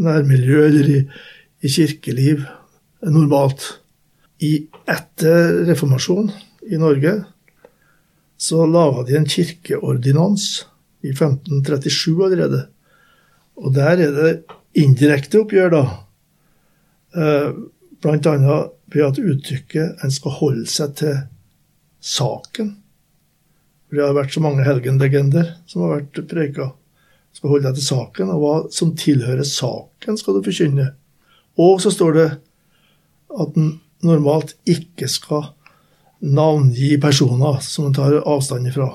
nærmiljø 0.04 0.66
eller 0.68 0.92
i, 0.92 1.00
i 1.64 1.72
kirkeliv 1.72 2.44
normalt. 3.08 3.66
I 4.40 4.70
etter 4.88 5.66
reformasjon 5.68 6.30
i 6.72 6.80
Norge 6.80 7.18
så 8.40 8.64
laga 8.68 9.04
de 9.08 9.18
en 9.20 9.28
kirkeordinans 9.28 10.46
i 11.04 11.12
1537 11.12 12.14
allerede. 12.28 12.62
Og 13.60 13.74
der 13.76 14.04
er 14.06 14.16
det 14.16 14.32
indirekte 14.78 15.42
oppgjør, 15.44 15.74
da. 15.74 15.84
Bl.a. 17.14 17.54
blant 18.00 18.28
annet 18.30 18.76
ved 18.94 19.06
at 19.06 19.18
uttrykket 19.22 20.04
en 20.04 20.14
skal 20.14 20.36
holde 20.40 20.70
seg 20.70 20.94
til 21.02 21.16
saken. 22.00 22.76
For 23.90 23.98
det 23.98 24.06
har 24.06 24.18
vært 24.18 24.36
så 24.36 24.44
mange 24.44 24.66
helgenlegender 24.68 25.56
som 25.70 25.86
har 25.86 25.98
vært 25.98 26.22
preika. 26.30 26.70
Skal 27.36 27.54
holde 27.54 27.70
deg 27.70 27.80
til 27.80 27.88
saken, 27.88 28.32
og 28.34 28.44
hva 28.44 28.54
som 28.74 28.96
tilhører 28.98 29.46
saken, 29.46 30.18
skal 30.18 30.38
du 30.38 30.46
forkynne. 30.46 30.88
Og 31.60 31.82
så 31.84 31.92
står 31.94 32.16
det 32.18 32.28
at 33.30 33.60
en 33.60 33.74
normalt 34.06 34.56
ikke 34.70 35.10
skal 35.12 35.52
navngi 36.20 36.96
personer 37.02 37.60
som 37.64 37.88
en 37.88 37.96
tar 37.96 38.18
avstand 38.22 38.70
ifra. 38.70 38.90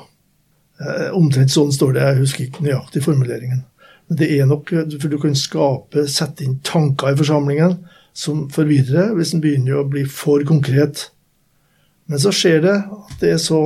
Eh, 0.81 1.11
omtrent 1.17 1.53
sånn 1.53 1.73
står 1.73 1.95
det, 1.95 2.07
jeg 2.09 2.21
husker 2.23 2.47
ikke 2.47 2.65
nøyaktig 2.67 3.05
formuleringen. 3.05 3.63
Men 4.09 4.21
det 4.21 4.29
er 4.37 4.49
nok 4.49 4.71
For 4.71 5.09
du 5.09 5.19
kan 5.21 5.37
skape, 5.39 6.07
sette 6.13 6.45
inn 6.45 6.59
tanker 6.67 7.13
i 7.13 7.19
forsamlingen 7.19 7.79
som 8.15 8.45
forvirrer 8.55 9.15
hvis 9.17 9.35
en 9.35 9.43
begynner 9.43 9.81
å 9.81 9.89
bli 9.91 10.05
for 10.07 10.45
konkret. 10.47 11.09
Men 12.07 12.21
så 12.23 12.31
skjer 12.35 12.63
det 12.63 12.77
at 12.77 13.19
det 13.23 13.35
er 13.35 13.43
så, 13.43 13.61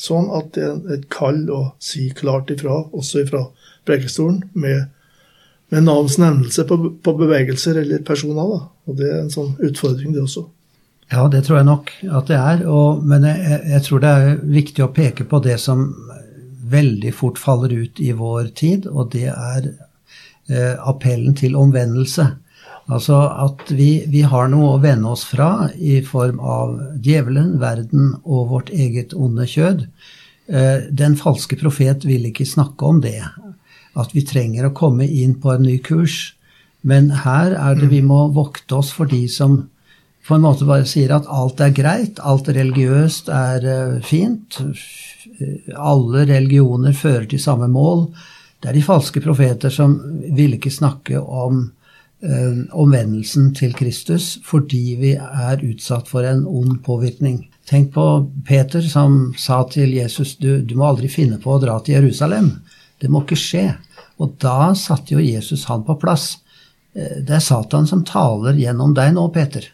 sånn 0.00 0.28
at 0.34 0.52
det 0.56 0.66
er 0.66 0.98
et 0.98 1.08
kall 1.12 1.46
å 1.54 1.62
si 1.82 2.08
klart 2.16 2.50
ifra, 2.52 2.82
også 2.92 3.22
ifra 3.22 3.46
prekestolen, 3.88 4.42
med, 4.52 4.90
med 5.72 5.86
navns 5.86 6.18
nevnelse 6.20 6.66
på, 6.68 6.78
på, 7.00 7.16
bevegelser 7.22 7.80
eller 7.80 8.04
personer. 8.04 8.52
Da. 8.52 8.60
Og 8.90 9.00
det 9.00 9.08
er 9.08 9.20
en 9.22 9.32
sånn 9.32 9.54
utfordring, 9.64 10.12
det 10.16 10.26
også. 10.26 10.44
Ja, 11.08 11.24
det 11.32 11.46
tror 11.46 11.62
jeg 11.62 11.68
nok 11.70 11.92
at 12.04 12.28
det 12.28 12.36
er. 12.36 12.66
Og, 12.68 13.04
men 13.08 13.24
jeg, 13.24 13.60
jeg, 13.70 13.84
tror 13.86 14.02
det 14.04 14.10
er 14.12 14.42
viktig 14.58 14.84
å 14.84 14.92
peke 14.92 15.24
på 15.28 15.40
det 15.44 15.56
som 15.62 15.86
veldig 16.72 17.12
fort 17.16 17.38
faller 17.40 17.72
ut 17.72 18.00
i 18.00 18.12
vår 18.16 18.52
tid, 18.58 18.86
og 18.88 19.12
det 19.14 19.28
er 19.32 19.70
eh, 19.70 20.76
appellen 20.78 21.36
til 21.38 21.56
omvendelse. 21.58 22.28
Altså 22.88 23.18
at 23.44 23.68
vi, 23.68 24.04
vi, 24.08 24.22
har 24.24 24.48
noe 24.48 24.74
å 24.74 24.80
vende 24.80 25.10
oss 25.12 25.26
fra 25.28 25.68
i 25.76 25.98
form 26.04 26.38
av 26.40 26.78
djevelen, 27.04 27.58
verden 27.60 28.14
og 28.24 28.48
vårt 28.54 28.72
eget 28.72 29.12
onde 29.12 29.44
kjød. 29.48 29.84
Eh, 30.48 30.88
den 30.88 31.18
falske 31.20 31.58
profet 31.60 32.08
vil 32.08 32.30
ikke 32.30 32.48
snakke 32.48 32.88
om 32.88 33.02
det. 33.04 33.20
At 33.98 34.14
vi 34.16 34.24
trenger 34.24 34.68
å 34.68 34.76
komme 34.76 35.04
inn 35.04 35.36
på 35.42 35.52
en 35.52 35.66
ny 35.68 35.76
kurs. 35.84 36.32
Men 36.80 37.10
her 37.26 37.52
er 37.58 37.76
det 37.76 37.90
vi 37.92 38.00
må 38.04 38.28
vokte 38.32 38.78
oss 38.78 38.94
for 38.94 39.10
de 39.10 39.26
som 39.28 39.66
på 40.28 40.36
en 40.36 40.44
måte 40.44 40.68
bare 40.68 40.86
sier 40.88 41.14
at 41.16 41.28
alt 41.32 41.60
er 41.64 41.72
greit, 41.72 42.20
alt 42.20 42.50
religiøst 42.52 43.30
er 43.32 43.64
uh, 43.64 43.96
fint. 44.04 44.60
Alle 45.72 46.26
religioner 46.28 46.92
fører 46.96 47.26
til 47.30 47.40
samme 47.40 47.68
mål. 47.72 48.08
Det 48.60 48.70
er 48.70 48.76
de 48.76 48.84
falske 48.84 49.22
profeter 49.24 49.72
som 49.72 49.96
vil 50.36 50.58
ikke 50.58 50.72
snakke 50.74 51.20
om 51.20 51.62
uh, 51.64 52.58
omvendelsen 52.76 53.54
til 53.56 53.72
Kristus 53.78 54.36
fordi 54.44 54.82
vi 55.00 55.14
er 55.16 55.64
utsatt 55.64 56.10
for 56.10 56.28
en 56.28 56.44
ond 56.44 56.82
påvirkning. 56.84 57.46
Tenk 57.68 57.94
på 57.94 58.04
Peter 58.48 58.84
som 58.84 59.34
sa 59.36 59.62
til 59.72 59.92
Jesus 59.96 60.36
du, 60.40 60.60
du 60.64 60.76
må 60.76 60.88
aldri 60.88 61.10
finne 61.12 61.40
på 61.40 61.56
å 61.56 61.62
dra 61.62 61.78
til 61.84 61.98
Jerusalem. 61.98 62.52
Det 63.00 63.10
må 63.12 63.24
ikke 63.24 63.38
skje. 63.38 63.66
Og 64.18 64.36
da 64.42 64.74
satte 64.74 65.14
jo 65.14 65.22
Jesus 65.22 65.66
han 65.70 65.84
på 65.86 65.98
plass. 66.00 66.38
Eh, 66.96 67.20
det 67.22 67.38
er 67.38 67.44
Satan 67.44 67.86
som 67.86 68.04
taler 68.08 68.58
gjennom 68.58 68.94
deg 68.96 69.12
nå, 69.14 69.28
Peter. 69.34 69.68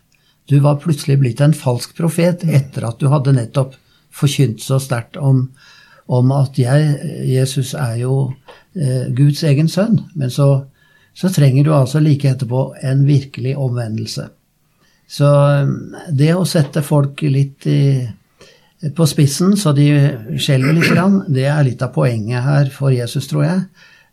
Du 0.48 0.58
var 0.60 0.80
plutselig 0.82 1.18
blitt 1.18 1.40
en 1.40 1.56
falsk 1.56 1.94
profet 1.96 2.44
etter 2.44 2.84
at 2.84 3.00
du 3.00 3.08
hadde 3.12 3.32
nettopp 3.36 3.78
forkynt 4.14 4.62
så 4.62 4.78
sterkt 4.82 5.16
om, 5.16 5.46
om, 6.06 6.32
at 6.36 6.58
jeg, 6.60 6.98
Jesus, 7.26 7.72
er 7.74 7.96
jo 8.02 8.18
eh, 8.76 9.10
Guds 9.16 9.42
egen 9.48 9.70
sønn. 9.72 10.02
Men 10.14 10.30
så, 10.30 10.66
så, 11.16 11.30
trenger 11.32 11.64
du 11.64 11.72
altså 11.74 12.02
like 12.02 12.28
etterpå 12.30 12.66
en 12.84 13.06
virkelig 13.08 13.56
omvendelse. 13.56 14.28
Så 15.10 15.32
eh, 15.48 15.72
det 16.12 16.34
å 16.36 16.44
sette 16.48 16.84
folk 16.84 17.24
litt 17.24 17.66
i, 17.70 18.04
på 18.94 19.08
spissen 19.08 19.56
så 19.56 19.72
de 19.72 19.88
skjelver 20.36 20.76
litt, 20.76 21.18
det 21.32 21.48
er 21.48 21.64
litt 21.64 21.82
av 21.82 21.94
poenget 21.96 22.44
her 22.44 22.70
for 22.74 22.92
Jesus, 22.94 23.26
tror 23.30 23.48
jeg. 23.48 23.66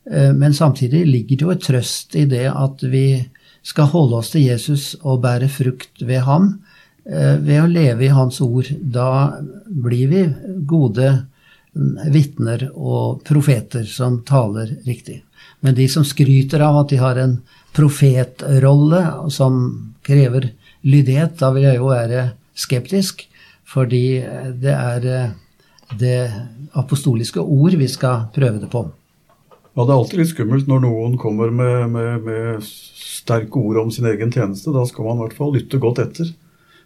Eh, 0.10 0.32
men 0.34 0.56
samtidig 0.56 1.06
ligger 1.06 1.38
det 1.38 1.46
jo 1.46 1.54
et 1.54 1.66
trøst 1.68 2.16
i 2.18 2.26
det 2.30 2.48
at 2.50 2.88
vi 2.88 3.06
skal 3.64 3.92
holde 3.94 4.20
oss 4.22 4.32
til 4.34 4.48
Jesus 4.48 4.94
og 5.02 5.22
bære 5.26 5.50
frukt 5.52 6.02
ved 6.02 6.24
ham 6.28 6.54
eh, 7.06 7.38
ved 7.42 7.62
å 7.62 7.70
leve 7.70 8.08
i 8.08 8.14
hans 8.14 8.42
ord. 8.44 8.70
Da 8.82 9.38
blir 9.66 10.12
vi 10.12 10.24
gode 10.68 11.12
vitner 12.12 12.66
og 12.74 13.22
profeter 13.28 13.86
som 13.88 14.22
taler 14.28 14.74
riktig. 14.88 15.22
Men 15.62 15.78
de 15.78 15.88
som 15.90 16.06
skryter 16.06 16.64
av 16.66 16.82
at 16.82 16.92
de 16.92 17.00
har 17.00 17.20
en 17.22 17.38
profetrolle 17.76 19.02
som 19.32 19.62
krever 20.04 20.50
lydighet, 20.82 21.38
da 21.40 21.52
vil 21.56 21.70
jeg 21.70 21.80
jo 21.80 21.92
være 21.94 22.26
skeptisk, 22.58 23.24
fordi 23.64 24.20
det 24.60 24.74
er 24.74 25.08
eh, 25.08 25.30
det 26.00 26.18
apostoliske 26.80 27.40
ord 27.40 27.78
vi 27.80 27.88
skal 27.92 28.28
prøve 28.36 28.60
det 28.60 28.72
på. 28.72 28.84
Ja, 29.74 29.86
Det 29.86 29.92
er 29.94 29.98
alltid 29.98 30.20
litt 30.20 30.32
skummelt 30.34 30.68
når 30.68 30.82
noen 30.84 31.18
kommer 31.20 31.52
med, 31.56 31.94
med, 31.94 32.26
med 32.26 32.64
sterke 32.68 33.56
ord 33.56 33.78
om 33.86 33.92
sin 33.94 34.08
egen 34.10 34.32
tjeneste. 34.34 34.74
Da 34.76 34.84
skal 34.88 35.08
man 35.08 35.20
i 35.20 35.24
hvert 35.24 35.38
fall 35.38 35.54
lytte 35.56 35.80
godt 35.80 36.02
etter. 36.04 36.34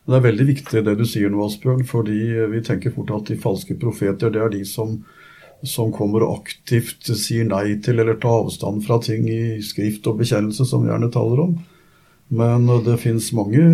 Men 0.06 0.14
det 0.14 0.18
er 0.20 0.26
veldig 0.28 0.46
viktig 0.52 0.84
det 0.86 0.94
du 1.00 1.06
sier 1.10 1.32
nå, 1.34 1.42
Asbjørn, 1.48 1.82
fordi 1.90 2.20
vi 2.52 2.62
tenker 2.66 2.94
fort 2.94 3.14
at 3.16 3.32
de 3.32 3.40
falske 3.42 3.78
profeter 3.82 4.30
det 4.30 4.44
er 4.44 4.54
de 4.54 4.62
som, 4.70 5.00
som 5.66 5.90
kommer 5.96 6.28
og 6.28 6.44
aktivt 6.44 7.10
sier 7.18 7.48
nei 7.50 7.80
til 7.82 8.04
eller 8.04 8.20
tar 8.22 8.44
avstand 8.44 8.86
fra 8.86 9.00
ting 9.02 9.26
i 9.34 9.58
skrift 9.66 10.06
og 10.12 10.22
bekjennelse, 10.22 10.68
som 10.70 10.86
vi 10.86 10.94
gjerne 10.94 11.10
taler 11.14 11.42
om. 11.48 11.58
Men 12.38 12.70
det 12.86 13.00
fins 13.02 13.32
mange 13.34 13.66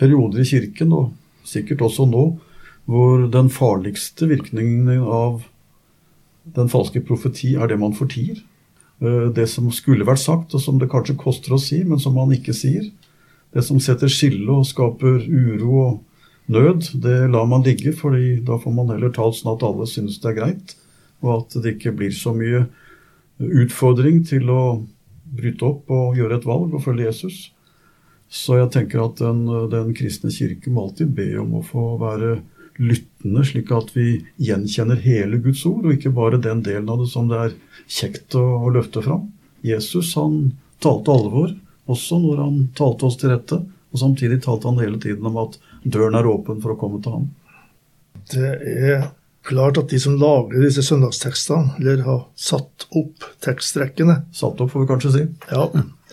perioder 0.00 0.40
i 0.40 0.48
Kirken, 0.48 0.96
og 0.96 1.12
sikkert 1.44 1.84
også 1.84 2.08
nå, 2.08 2.24
hvor 2.88 3.28
den 3.28 3.52
farligste 3.52 4.30
virkningen 4.32 4.88
av 5.04 5.42
den 6.56 6.70
falske 6.72 7.02
profeti 7.04 7.54
er 7.56 7.70
det 7.70 7.78
man 7.80 7.96
fortier. 7.96 8.40
Eh, 9.00 9.28
det 9.34 9.46
som 9.50 9.70
skulle 9.74 10.06
vært 10.06 10.22
sagt, 10.24 10.54
og 10.54 10.62
som 10.62 10.80
det 10.80 10.90
kanskje 10.90 11.18
koster 11.18 11.54
å 11.54 11.62
si, 11.62 11.82
men 11.84 12.00
som 12.02 12.16
man 12.18 12.32
ikke 12.34 12.56
sier. 12.56 12.88
Det 13.54 13.64
som 13.64 13.80
setter 13.80 14.10
skille 14.12 14.50
og 14.52 14.66
skaper 14.68 15.24
uro 15.24 15.72
og 15.84 16.52
nød, 16.52 16.90
det 17.02 17.30
lar 17.32 17.48
man 17.48 17.64
ligge, 17.64 17.94
fordi 17.96 18.38
da 18.44 18.58
får 18.60 18.74
man 18.74 18.92
heller 18.92 19.12
talt 19.14 19.38
sånn 19.38 19.54
at 19.54 19.64
alle 19.66 19.86
synes 19.88 20.18
det 20.20 20.32
er 20.32 20.38
greit, 20.40 20.76
og 21.24 21.32
at 21.38 21.58
det 21.62 21.76
ikke 21.76 21.94
blir 21.96 22.14
så 22.14 22.34
mye 22.36 22.66
utfordring 23.38 24.24
til 24.26 24.50
å 24.50 24.62
bryte 25.38 25.66
opp 25.66 25.90
og 25.92 26.18
gjøre 26.18 26.38
et 26.38 26.46
valg 26.48 26.74
og 26.74 26.84
følge 26.84 27.08
Jesus. 27.08 27.48
Så 28.28 28.58
jeg 28.58 28.70
tenker 28.74 29.04
at 29.06 29.20
den, 29.20 29.44
den 29.72 29.94
kristne 29.96 30.32
kirke 30.32 30.72
må 30.72 30.86
alltid 30.86 31.12
be 31.16 31.30
om 31.40 31.58
å 31.58 31.64
få 31.64 31.94
være 32.00 32.38
lyttende, 32.78 33.44
slik 33.44 33.72
at 33.74 33.90
vi 33.96 34.20
gjenkjenner 34.42 35.00
hele 35.02 35.40
Guds 35.42 35.64
ord, 35.68 35.86
og 35.86 35.94
ikke 35.94 36.14
bare 36.14 36.40
den 36.42 36.62
delen 36.66 36.88
av 36.90 37.02
det 37.02 37.10
som 37.12 37.28
det 37.30 37.40
er 37.46 37.56
kjekt 37.90 38.36
å, 38.38 38.44
å 38.66 38.72
løfte 38.74 39.02
fram. 39.04 39.26
Jesus 39.66 40.14
han 40.18 40.54
talte 40.82 41.14
alvor, 41.14 41.52
også 41.90 42.20
når 42.22 42.42
han 42.44 42.62
talte 42.78 43.08
oss 43.08 43.18
til 43.20 43.32
rette. 43.32 43.60
Og 43.88 44.02
samtidig 44.02 44.42
talte 44.44 44.68
han 44.68 44.80
hele 44.82 45.00
tiden 45.00 45.26
om 45.26 45.38
at 45.40 45.56
døren 45.82 46.18
er 46.18 46.28
åpen 46.28 46.60
for 46.62 46.74
å 46.74 46.80
komme 46.80 47.00
til 47.02 47.16
ham. 47.16 47.28
Det 48.28 48.50
er 48.68 49.06
klart 49.48 49.80
at 49.80 49.88
de 49.90 50.00
som 50.02 50.18
lager 50.20 50.60
disse 50.66 50.84
søndagstekstene, 50.84 51.78
eller 51.80 52.02
har 52.04 52.24
satt 52.36 52.88
opp 52.98 53.24
tekstrekkene 53.44 54.20
Satt 54.36 54.60
opp, 54.60 54.74
får 54.74 54.84
vi 54.84 54.90
kanskje 54.90 55.14
si. 55.14 55.24
Ja, 55.48 55.68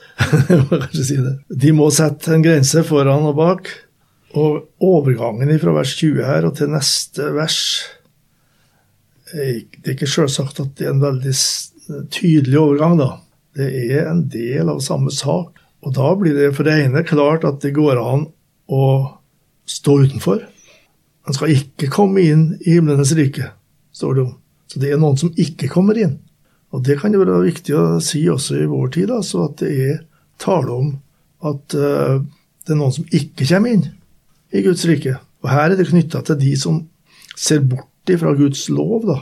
vi 0.48 0.62
må 0.62 0.80
kanskje 0.80 1.08
si 1.10 1.18
det. 1.20 1.36
De 1.66 1.74
må 1.76 1.90
sette 1.94 2.32
en 2.36 2.46
grense 2.46 2.86
foran 2.88 3.28
og 3.28 3.36
bak. 3.40 3.74
Og 4.36 4.66
overgangen 4.84 5.54
fra 5.62 5.74
vers 5.78 5.94
20 5.96 6.26
her 6.28 6.48
og 6.48 6.58
til 6.58 6.72
neste 6.74 7.30
vers 7.36 7.60
Det 9.32 9.86
er 9.86 9.94
ikke 9.94 10.10
selvsagt 10.10 10.60
at 10.60 10.74
det 10.78 10.90
er 10.90 10.96
en 10.96 11.04
veldig 11.04 11.34
tydelig 12.14 12.58
overgang, 12.60 12.98
da. 13.00 13.08
Det 13.56 13.68
er 13.94 14.10
en 14.10 14.26
del 14.32 14.70
av 14.72 14.82
samme 14.84 15.12
sak. 15.14 15.60
Og 15.86 15.94
da 15.96 16.12
blir 16.18 16.36
det 16.38 16.52
for 16.58 16.68
det 16.68 16.76
ene 16.86 17.04
klart 17.06 17.46
at 17.48 17.60
det 17.64 17.76
går 17.76 18.00
an 18.02 18.28
å 18.72 18.86
stå 19.70 19.98
utenfor. 20.06 20.44
Man 21.26 21.38
skal 21.38 21.54
ikke 21.56 21.90
komme 21.94 22.24
inn 22.26 22.46
i 22.62 22.76
himlenes 22.76 23.14
rike, 23.18 23.50
står 23.94 24.16
det 24.16 24.24
om. 24.28 24.32
Så 24.72 24.82
det 24.82 24.94
er 24.94 25.02
noen 25.02 25.20
som 25.20 25.34
ikke 25.42 25.70
kommer 25.74 25.98
inn. 26.00 26.18
Og 26.74 26.86
det 26.86 27.00
kan 27.02 27.14
jo 27.14 27.22
være 27.24 27.44
viktig 27.46 27.76
å 27.78 27.84
si 28.04 28.24
også 28.30 28.60
i 28.62 28.70
vår 28.70 28.90
tid, 28.98 29.14
altså 29.14 29.46
at 29.50 29.62
det 29.62 29.74
er 29.90 30.00
tale 30.42 30.74
om 30.74 30.90
at 31.46 31.78
uh, 31.78 32.18
det 32.66 32.74
er 32.74 32.80
noen 32.80 32.96
som 32.96 33.06
ikke 33.14 33.48
kommer 33.48 33.78
inn 33.78 33.86
i 34.56 34.64
Guds 34.64 34.86
rike. 34.88 35.18
Og 35.44 35.52
her 35.52 35.70
er 35.70 35.78
det 35.80 35.90
knytta 35.90 36.24
til 36.26 36.40
de 36.42 36.56
som 36.60 36.82
ser 37.36 37.64
bort 37.68 37.92
fra 38.20 38.34
Guds 38.38 38.68
lov, 38.70 39.06
da. 39.10 39.22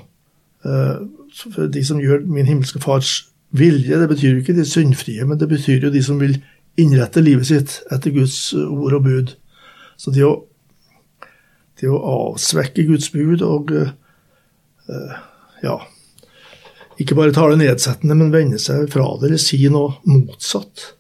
Eh, 0.68 1.68
de 1.72 1.84
som 1.86 2.02
gjør 2.02 2.26
min 2.30 2.48
himmelske 2.48 2.82
fars 2.84 3.34
vilje. 3.54 4.00
Det 4.00 4.10
betyr 4.10 4.30
jo 4.32 4.42
ikke 4.42 4.58
de 4.58 4.66
syndfrie, 4.66 5.26
men 5.26 5.40
det 5.40 5.50
betyr 5.50 5.88
jo 5.88 5.94
de 5.94 6.04
som 6.04 6.20
vil 6.22 6.40
innrette 6.80 7.22
livet 7.22 7.48
sitt 7.50 7.80
etter 7.94 8.14
Guds 8.14 8.54
ord 8.54 8.98
og 8.98 9.04
bud. 9.06 9.34
Så 9.98 10.14
det 10.14 10.26
å, 10.26 10.34
det 11.80 11.90
å 11.90 12.02
avsvekke 12.32 12.86
Guds 12.90 13.12
bud 13.14 13.44
og 13.46 13.72
uh, 13.78 15.18
ja 15.64 15.76
Ikke 17.02 17.16
bare 17.18 17.34
tale 17.34 17.58
nedsettende, 17.58 18.18
men 18.18 18.34
vende 18.34 18.60
seg 18.62 18.90
fra 18.94 19.06
det 19.20 19.30
eller 19.30 19.42
si 19.42 19.62
noe 19.72 20.00
motsatt. 20.10 20.94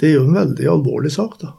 Det 0.00 0.08
er 0.08 0.18
jo 0.18 0.26
en 0.28 0.36
veldig 0.36 0.68
alvorlig 0.72 1.12
sak, 1.12 1.38
da. 1.42 1.54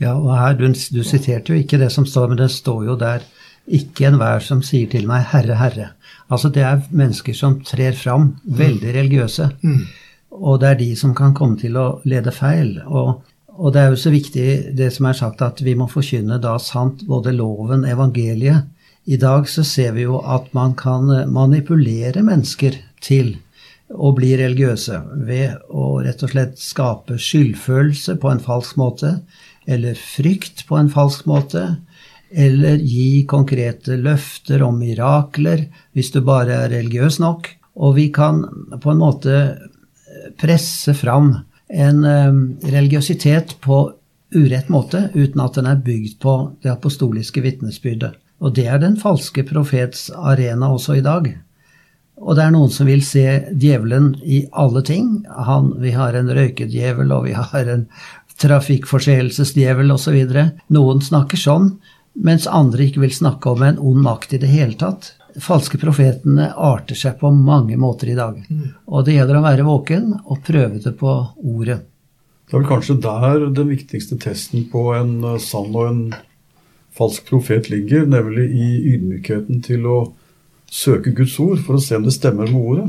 Ja, 0.00 0.14
og 0.16 0.32
her, 0.32 0.56
du, 0.56 0.66
du, 0.72 1.02
siterte 1.04 1.52
jo 1.52 1.60
ikke 1.60 1.78
det 1.80 1.90
som 1.92 2.06
står, 2.08 2.30
men 2.32 2.40
det 2.40 2.50
står 2.54 2.84
jo 2.88 2.96
der 3.00 3.24
ikke 3.70 4.08
enhver 4.08 4.40
som 4.42 4.62
sier 4.64 4.88
til 4.90 5.06
meg 5.06 5.26
'Herre, 5.28 5.58
Herre'. 5.60 5.90
Altså 6.30 6.48
det 6.48 6.62
er 6.62 6.86
mennesker 6.90 7.34
som 7.34 7.58
trer 7.66 7.92
fram, 7.92 8.36
veldig 8.44 8.94
religiøse. 8.94 9.50
Mm. 9.62 9.82
Og 10.30 10.60
det 10.60 10.68
er 10.68 10.78
de 10.78 10.96
som 10.96 11.14
kan 11.14 11.34
komme 11.34 11.58
til 11.58 11.76
å 11.76 12.00
lede 12.04 12.32
feil. 12.32 12.78
Og, 12.86 13.20
og, 13.48 13.72
det 13.74 13.82
er 13.82 13.88
jo 13.90 14.00
så 14.00 14.12
viktig 14.14 14.76
det 14.78 14.92
som 14.94 15.06
er 15.10 15.18
sagt, 15.18 15.42
at 15.42 15.60
vi 15.64 15.74
må 15.74 15.88
forkynne 15.90 16.38
da 16.40 16.56
sant 16.58 17.04
både 17.06 17.34
loven, 17.36 17.84
evangeliet. 17.84 18.70
I 19.06 19.16
dag 19.16 19.48
så 19.48 19.64
ser 19.66 19.92
vi 19.92 20.06
jo 20.06 20.20
at 20.22 20.52
man 20.54 20.74
kan 20.78 21.10
manipulere 21.32 22.22
mennesker 22.22 22.78
til 23.02 23.36
å 23.90 24.12
bli 24.14 24.36
religiøse 24.38 25.00
ved 25.26 25.58
å 25.68 25.98
rett 26.04 26.22
og 26.22 26.30
slett 26.30 26.60
skape 26.62 27.18
skyldfølelse 27.18 28.16
på 28.22 28.30
en 28.30 28.42
falsk 28.44 28.78
måte 28.78 29.16
eller 29.70 29.98
frykt 29.98 30.64
på 30.68 30.78
en 30.78 30.90
falsk 30.92 31.28
måte, 31.30 31.64
eller 32.30 32.78
gi 32.82 33.24
konkrete 33.30 33.96
løfter 33.98 34.62
om 34.62 34.78
mirakler 34.78 35.64
hvis 35.96 36.12
du 36.14 36.20
bare 36.26 36.64
er 36.64 36.74
religiøs 36.74 37.18
nok. 37.22 37.48
Og 37.80 37.96
vi 37.96 38.08
kan 38.14 38.44
på 38.82 38.92
en 38.92 39.00
måte 39.00 39.36
presse 40.38 40.94
fram 40.94 41.32
en 41.70 42.04
religiøsitet 42.62 43.56
på 43.64 43.82
urett 44.34 44.70
måte, 44.70 45.08
uten 45.14 45.42
at 45.42 45.58
den 45.58 45.68
er 45.70 45.82
bygd 45.82 46.18
på 46.22 46.34
det 46.62 46.70
apostoliske 46.70 47.42
vitnesbyrdet. 47.42 48.14
Og 48.40 48.54
det 48.56 48.66
er 48.72 48.80
den 48.80 48.96
falske 49.00 49.44
profets 49.46 50.08
arena 50.14 50.70
også 50.72 51.00
i 51.00 51.04
dag. 51.04 51.28
Og 52.20 52.36
det 52.36 52.44
er 52.44 52.52
noen 52.52 52.72
som 52.72 52.88
vil 52.88 53.02
se 53.04 53.24
djevelen 53.56 54.12
i 54.20 54.42
alle 54.52 54.82
ting. 54.84 55.22
Han, 55.48 55.72
vi 55.80 55.94
har 55.96 56.16
en 56.16 56.28
røykedjevel, 56.36 57.12
og 57.16 57.26
vi 57.28 57.36
har 57.36 57.70
en 57.72 57.86
trafikkforseelsesdjevel 58.40 59.92
osv. 59.94 60.18
Noen 60.74 61.02
snakker 61.04 61.40
sånn, 61.40 61.74
mens 62.20 62.48
andre 62.50 62.88
ikke 62.88 63.04
vil 63.04 63.14
snakke 63.14 63.52
om 63.52 63.64
en 63.66 63.78
ond 63.78 64.02
makt 64.04 64.34
i 64.36 64.42
det 64.42 64.50
hele 64.50 64.78
tatt. 64.80 65.12
Falske 65.40 65.78
profetene 65.78 66.48
arter 66.56 66.98
seg 66.98 67.20
på 67.20 67.30
mange 67.34 67.78
måter 67.78 68.10
i 68.10 68.18
dag. 68.18 68.40
Og 68.90 69.06
det 69.06 69.14
gjelder 69.18 69.38
å 69.38 69.44
være 69.46 69.66
våken 69.68 70.10
og 70.24 70.42
prøve 70.46 70.82
det 70.82 70.96
på 70.98 71.14
ordet. 71.38 71.82
Det 72.50 72.56
er 72.56 72.64
vel 72.64 72.70
kanskje 72.72 72.96
der 72.98 73.44
den 73.54 73.68
viktigste 73.70 74.16
testen 74.18 74.64
på 74.72 74.88
en 74.96 75.20
eh, 75.22 75.36
sann 75.38 75.70
og 75.70 75.84
en 75.86 76.00
falsk 76.98 77.28
profet 77.28 77.68
ligger, 77.70 78.08
nemlig 78.10 78.48
i 78.50 78.70
ydmykheten 78.96 79.60
til 79.62 79.86
å 79.86 79.98
søke 80.66 81.12
Guds 81.14 81.36
ord 81.42 81.60
for 81.62 81.78
å 81.78 81.84
se 81.84 81.94
om 81.94 82.08
det 82.08 82.16
stemmer 82.16 82.50
med 82.50 82.58
ordet. 82.58 82.88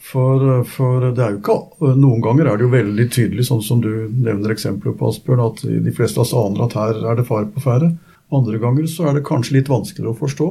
For, 0.00 0.42
eh, 0.58 0.62
for, 0.64 1.10
det 1.12 1.24
er 1.24 1.34
jo 1.36 1.40
ikke 1.42 1.94
Noen 2.00 2.22
ganger 2.24 2.48
er 2.48 2.58
det 2.58 2.66
jo 2.66 2.72
veldig 2.72 3.08
tydelig, 3.12 3.46
sånn 3.50 3.64
som 3.64 3.82
du 3.84 3.90
nevner 4.08 4.54
eksempler 4.54 4.96
på, 4.96 5.10
Asbjørn, 5.12 5.42
at 5.44 5.64
de 5.66 5.96
fleste 5.96 6.20
av 6.20 6.26
oss 6.26 6.36
aner 6.36 6.64
at 6.66 6.78
her 6.78 7.02
er 7.12 7.20
det 7.20 7.28
fare 7.28 7.50
på 7.52 7.64
ferde. 7.64 7.92
Andre 8.30 8.60
ganger 8.62 8.86
så 8.86 9.08
er 9.10 9.16
det 9.16 9.26
kanskje 9.26 9.56
litt 9.56 9.68
vanskeligere 9.70 10.14
å 10.14 10.18
forstå. 10.20 10.46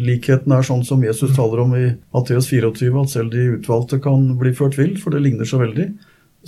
Likheten 0.00 0.52
er 0.54 0.64
sånn 0.64 0.84
som 0.88 1.02
Jesus 1.04 1.34
taler 1.36 1.60
om 1.60 1.74
i 1.76 1.90
Matteus 2.16 2.48
24, 2.48 2.94
at 3.02 3.12
selv 3.12 3.34
de 3.34 3.50
utvalgte 3.58 3.98
kan 4.00 4.30
bli 4.40 4.54
ført 4.56 4.78
vill, 4.80 4.94
for 4.96 5.12
det 5.12 5.20
ligner 5.26 5.48
så 5.48 5.60
veldig. 5.60 5.90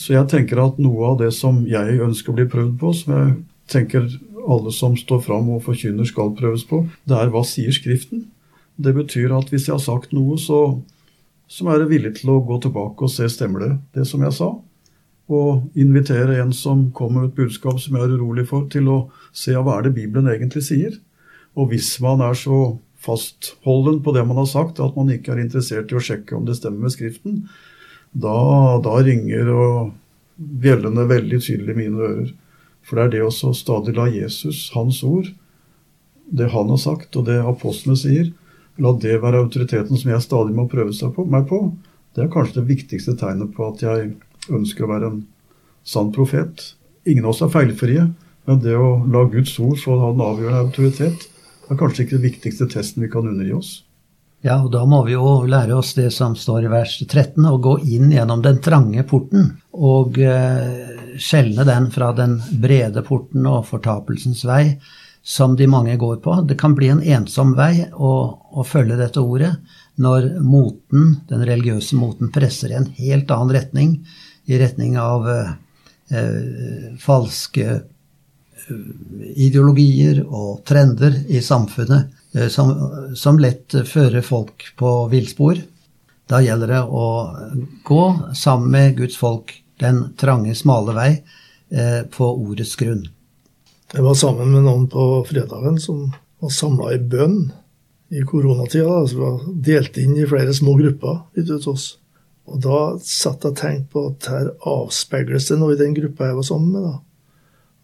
Så 0.01 0.15
jeg 0.15 0.31
tenker 0.33 0.63
at 0.63 0.79
noe 0.81 1.13
av 1.13 1.19
det 1.21 1.35
som 1.37 1.61
jeg 1.69 2.01
ønsker 2.01 2.33
å 2.33 2.39
bli 2.39 2.49
prøvd 2.49 2.79
på, 2.81 2.95
som 2.97 3.13
jeg 3.13 3.35
tenker 3.71 4.09
alle 4.41 4.73
som 4.73 4.97
står 4.97 5.21
fram 5.27 5.51
og 5.53 5.67
forkynner 5.67 6.09
skal 6.09 6.33
prøves 6.39 6.65
på, 6.65 6.87
det 7.05 7.19
er 7.19 7.33
hva 7.35 7.45
sier 7.45 7.75
Skriften? 7.77 8.25
Det 8.81 8.95
betyr 8.97 9.35
at 9.37 9.53
hvis 9.53 9.69
jeg 9.69 9.77
har 9.77 9.85
sagt 9.85 10.15
noe, 10.17 10.39
så, 10.41 10.81
så 11.51 11.67
er 11.73 11.89
villig 11.91 12.15
til 12.21 12.31
å 12.31 12.43
gå 12.47 12.61
tilbake 12.63 13.07
og 13.07 13.11
se 13.11 13.27
stemmer 13.33 13.65
det, 13.65 13.73
det 13.97 14.05
som 14.07 14.23
jeg 14.23 14.37
sa. 14.37 14.51
Og 15.31 15.79
invitere 15.79 16.39
en 16.43 16.53
som 16.55 16.89
kommer 16.95 17.25
med 17.25 17.33
et 17.33 17.41
budskap 17.41 17.81
som 17.83 17.97
jeg 17.97 18.07
er 18.07 18.15
urolig 18.19 18.47
for, 18.51 18.69
til 18.71 18.87
å 18.91 18.99
se 19.35 19.57
hva 19.57 19.79
er 19.79 19.89
det 19.89 19.97
Bibelen 19.99 20.31
egentlig 20.31 20.63
sier. 20.67 20.95
Og 21.59 21.73
hvis 21.73 21.97
man 22.03 22.23
er 22.23 22.39
så 22.39 22.79
fastholden 23.03 23.99
på 24.05 24.15
det 24.15 24.23
man 24.29 24.39
har 24.39 24.47
sagt, 24.51 24.79
at 24.79 24.95
man 24.99 25.11
ikke 25.11 25.35
er 25.35 25.43
interessert 25.43 25.91
i 25.91 25.99
å 25.99 26.05
sjekke 26.05 26.37
om 26.39 26.47
det 26.47 26.59
stemmer 26.59 26.87
med 26.87 26.95
Skriften, 26.95 27.43
da, 28.11 28.79
da 28.83 28.97
ringer 29.03 29.51
og 29.55 29.93
bjellene 30.37 31.07
veldig 31.11 31.41
tydelig 31.43 31.75
i 31.75 31.79
mine 31.79 32.07
ører. 32.07 32.33
For 32.87 32.97
det 32.97 33.05
er 33.05 33.15
det 33.15 33.25
også 33.27 33.53
stadig 33.55 33.95
la 33.99 34.07
Jesus, 34.11 34.69
hans 34.75 35.03
ord, 35.07 35.33
det 36.31 36.53
han 36.55 36.71
har 36.71 36.81
sagt, 36.81 37.17
og 37.19 37.27
det 37.27 37.41
apostlene 37.43 37.99
sier, 37.99 38.31
la 38.81 38.93
det 38.97 39.19
være 39.23 39.43
autoriteten 39.45 39.99
som 39.99 40.13
jeg 40.13 40.25
stadig 40.25 40.57
må 40.57 40.67
prøve 40.71 41.13
på, 41.15 41.27
meg 41.29 41.47
på. 41.51 41.63
Det 42.17 42.25
er 42.25 42.33
kanskje 42.33 42.61
det 42.61 42.71
viktigste 42.73 43.15
tegnet 43.21 43.53
på 43.57 43.69
at 43.71 43.85
jeg 43.85 44.15
ønsker 44.51 44.87
å 44.87 44.91
være 44.91 45.11
en 45.13 45.21
sann 45.87 46.11
profet. 46.15 46.73
Ingen 47.09 47.27
av 47.27 47.35
oss 47.35 47.45
er 47.45 47.53
feilfrie, 47.53 48.09
men 48.49 48.65
det 48.65 48.75
å 48.77 48.97
la 49.11 49.27
Guds 49.31 49.53
ord 49.63 49.79
få 49.81 49.99
ha 50.01 50.11
den 50.15 50.25
avgjørende 50.25 50.65
autoritet, 50.67 51.29
er 51.71 51.79
kanskje 51.79 52.05
ikke 52.05 52.19
den 52.19 52.27
viktigste 52.27 52.67
testen 52.73 53.05
vi 53.05 53.13
kan 53.13 53.29
undergi 53.29 53.55
oss. 53.55 53.71
Ja, 54.43 54.57
og 54.65 54.71
da 54.73 54.87
må 54.89 55.03
vi 55.05 55.13
jo 55.13 55.43
lære 55.45 55.77
oss 55.77 55.93
det 55.99 56.09
som 56.17 56.33
står 56.39 56.65
i 56.65 56.73
vers 56.73 56.95
13, 57.05 57.45
å 57.45 57.59
gå 57.61 57.77
inn 57.85 58.09
gjennom 58.15 58.41
den 58.43 58.63
trange 58.65 59.05
porten 59.09 59.51
og 59.77 60.17
eh, 60.25 60.97
skjelne 61.21 61.67
den 61.69 61.91
fra 61.93 62.09
den 62.17 62.39
brede 62.63 63.05
porten 63.05 63.45
og 63.47 63.67
fortapelsens 63.69 64.47
vei 64.49 64.65
som 65.23 65.57
de 65.57 65.67
mange 65.69 65.97
går 66.01 66.21
på. 66.25 66.35
Det 66.49 66.57
kan 66.61 66.75
bli 66.75 66.89
en 66.89 67.03
ensom 67.03 67.55
vei 67.59 67.87
å, 67.93 68.13
å 68.53 68.65
følge 68.67 68.99
dette 69.01 69.21
ordet 69.21 69.53
når 70.01 70.31
moten, 70.41 71.19
den 71.29 71.45
religiøse 71.45 71.99
moten 72.01 72.33
presser 72.33 72.73
i 72.73 72.79
en 72.79 72.89
helt 72.97 73.31
annen 73.35 73.53
retning, 73.55 73.99
i 74.49 74.59
retning 74.59 74.97
av 74.99 75.29
eh, 75.29 75.51
eh 76.11 76.95
falske 76.99 77.67
eh, 77.69 78.89
ideologier 79.37 80.25
og 80.25 80.65
trender 80.67 81.21
i 81.29 81.43
samfunnet 81.45 82.17
Eh, 82.33 82.49
som, 82.49 82.91
som 83.15 83.39
lett 83.39 83.75
fører 83.87 84.23
folk 84.23 84.73
på 84.77 84.91
villspor. 85.11 85.59
Da 86.31 86.39
gjelder 86.43 86.77
det 86.77 86.83
å 86.87 87.07
gå 87.87 88.05
sammen 88.39 88.71
med 88.71 88.99
Guds 89.01 89.19
folk 89.19 89.57
den 89.83 90.05
trange, 90.21 90.55
smale 90.55 90.95
vei 90.95 91.11
eh, 91.17 92.03
på 92.13 92.29
ordets 92.31 92.77
grunn. 92.79 93.09
Jeg 93.91 94.05
var 94.07 94.15
sammen 94.15 94.53
med 94.55 94.63
noen 94.69 94.85
på 94.87 95.05
fredagen 95.27 95.79
som 95.83 96.13
var 96.39 96.53
samla 96.55 96.93
i 96.95 96.99
bønn 97.11 97.49
i 98.15 98.21
koronatida. 98.23 99.01
Altså 99.01 99.19
var 99.19 99.41
delt 99.67 99.97
inn 99.99 100.13
i 100.15 100.29
flere 100.31 100.55
små 100.55 100.77
grupper 100.79 101.25
ute 101.35 101.57
hos 101.57 101.67
oss. 101.71 101.87
Og 102.47 102.61
da 102.63 102.79
satt 103.03 103.43
jeg 103.43 103.51
og 103.51 103.59
tenkte 103.59 103.91
på 103.91 104.05
at 104.13 104.29
her 104.31 104.53
avspeiles 104.71 105.49
det 105.51 105.59
noe 105.59 105.75
i 105.75 105.81
den 105.81 105.97
gruppa 105.97 106.29
jeg 106.29 106.39
var 106.39 106.47
sammen 106.47 106.77
med. 106.77 106.87
da. 106.87 106.95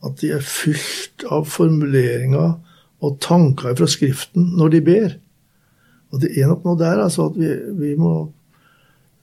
At 0.07 0.23
de 0.23 0.31
er 0.37 0.47
fylt 0.47 1.27
av 1.27 1.49
formuleringer 1.51 2.55
og 3.03 3.19
tanker 3.23 3.75
fra 3.75 3.88
Skriften 3.90 4.53
når 4.61 4.77
de 4.77 4.83
ber. 4.87 5.16
Og 6.14 6.23
det 6.23 6.37
er 6.38 6.47
nok 6.53 6.62
noe 6.69 6.79
der 6.81 7.03
altså 7.03 7.33
at 7.33 7.40
vi, 7.40 7.51
vi 7.81 7.97
må 7.99 8.14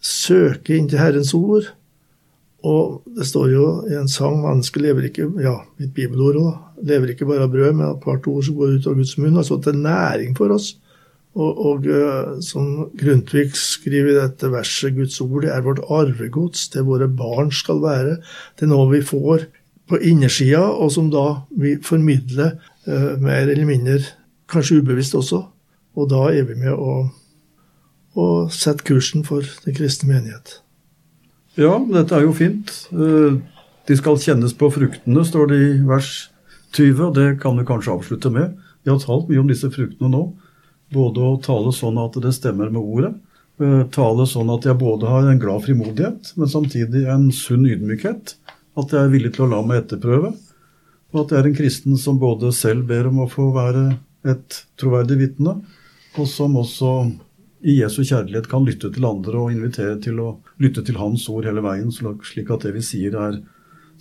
søke 0.04 0.76
inn 0.76 0.92
til 0.92 1.00
Herrens 1.00 1.32
ord. 1.38 1.72
Og 2.64 3.02
det 3.08 3.28
står 3.28 3.50
jo 3.52 3.66
i 3.88 3.96
en 4.00 4.08
sang 4.08 4.38
'Mennesket 4.40 4.82
lever 4.82 5.10
ikke 5.10 5.32
ja, 5.44 5.58
mitt 5.80 5.94
bibelord 5.96 6.36
også, 6.40 6.73
lever 6.84 7.14
ikke 7.14 7.28
bare 7.30 7.48
av 7.48 7.54
brød, 7.54 7.74
men 7.78 7.90
av 7.90 8.00
hvert 8.04 8.28
ord 8.30 8.46
som 8.48 8.58
går 8.60 8.78
ut 8.78 8.88
av 8.88 8.98
Guds 9.00 9.16
munn'. 9.18 9.38
Altså 9.40 9.60
til 9.64 9.80
næring 9.80 10.38
for 10.38 10.54
oss. 10.56 10.76
Og, 11.34 11.66
og 11.66 11.88
uh, 11.90 12.38
som 12.46 12.92
Grundtvig 12.94 13.56
skriver 13.58 14.12
i 14.12 14.20
dette 14.20 14.52
verset, 14.54 14.94
Guds 14.94 15.18
ord 15.22 15.42
det 15.42 15.50
er 15.50 15.66
vårt 15.66 15.82
arvegods, 15.90 16.68
det 16.70 16.86
våre 16.86 17.08
barn 17.10 17.50
skal 17.52 17.82
være. 17.82 18.20
Det 18.60 18.68
er 18.68 18.70
noe 18.70 18.92
vi 18.92 19.02
får 19.02 19.48
på 19.90 19.98
innersida, 19.98 20.62
og 20.62 20.92
som 20.94 21.10
da 21.12 21.42
vi 21.58 21.74
formidler 21.82 22.54
Eh, 22.88 23.20
mer 23.20 23.48
eller 23.48 23.66
mindre, 23.66 24.00
kanskje 24.52 24.82
ubevisst 24.82 25.16
også. 25.16 25.46
Og 25.96 26.10
da 26.10 26.26
er 26.34 26.44
vi 26.50 26.58
med 26.60 26.74
å, 26.74 27.08
å 28.16 28.26
sette 28.52 28.84
kursen 28.84 29.24
for 29.28 29.46
den 29.64 29.78
kristne 29.78 30.10
menighet. 30.12 30.58
Ja, 31.56 31.78
dette 31.80 32.18
er 32.18 32.26
jo 32.26 32.34
fint. 32.36 32.74
Eh, 32.92 33.40
de 33.88 33.98
skal 34.00 34.20
kjennes 34.20 34.56
på 34.58 34.72
fruktene, 34.74 35.24
står 35.24 35.52
det 35.52 35.62
i 35.64 35.72
vers 35.88 36.12
20. 36.78 37.02
og 37.08 37.14
Det 37.16 37.28
kan 37.42 37.58
vi 37.60 37.66
kanskje 37.68 37.94
avslutte 37.94 38.32
med. 38.34 38.58
Vi 38.84 38.92
har 38.92 39.00
talt 39.00 39.30
mye 39.30 39.42
om 39.42 39.52
disse 39.52 39.70
fruktene 39.72 40.12
nå. 40.12 40.24
Både 40.94 41.26
å 41.26 41.38
tale 41.42 41.74
sånn 41.74 42.00
at 42.02 42.18
det 42.22 42.34
stemmer 42.36 42.72
med 42.74 42.82
ordet. 42.82 43.14
Eh, 43.62 43.84
tale 43.94 44.26
sånn 44.30 44.50
at 44.54 44.66
jeg 44.66 44.80
både 44.82 45.10
har 45.10 45.30
en 45.30 45.42
glad 45.42 45.64
frimodighet, 45.66 46.34
men 46.38 46.50
samtidig 46.50 47.06
en 47.10 47.30
sunn 47.34 47.68
ydmykhet. 47.70 48.36
At 48.80 48.94
jeg 48.94 49.06
er 49.06 49.14
villig 49.14 49.36
til 49.36 49.46
å 49.46 49.52
la 49.54 49.62
meg 49.66 49.84
etterprøve. 49.84 50.34
Og 51.14 51.22
at 51.22 51.34
jeg 51.34 51.40
er 51.40 51.50
en 51.50 51.60
kristen 51.60 52.00
som 52.02 52.18
både 52.22 52.50
selv 52.56 52.88
ber 52.90 53.12
om 53.12 53.22
å 53.22 53.30
få 53.30 53.52
være 53.54 53.86
et 54.26 54.64
troverdig 54.80 55.20
vitne, 55.20 55.60
og 56.18 56.28
som 56.30 56.56
også 56.58 56.94
i 57.64 57.78
Jesu 57.78 58.02
kjærlighet 58.04 58.50
kan 58.52 58.66
lytte 58.68 58.90
til 58.92 59.06
andre 59.08 59.40
og 59.40 59.54
invitere 59.54 59.96
til 60.04 60.20
å 60.20 60.30
lytte 60.64 60.84
til 60.84 60.98
Hans 61.00 61.26
ord 61.32 61.46
hele 61.48 61.64
veien, 61.64 61.92
slik 61.94 62.52
at 62.52 62.66
det 62.66 62.74
vi 62.76 62.84
sier, 62.84 63.16
er 63.16 63.38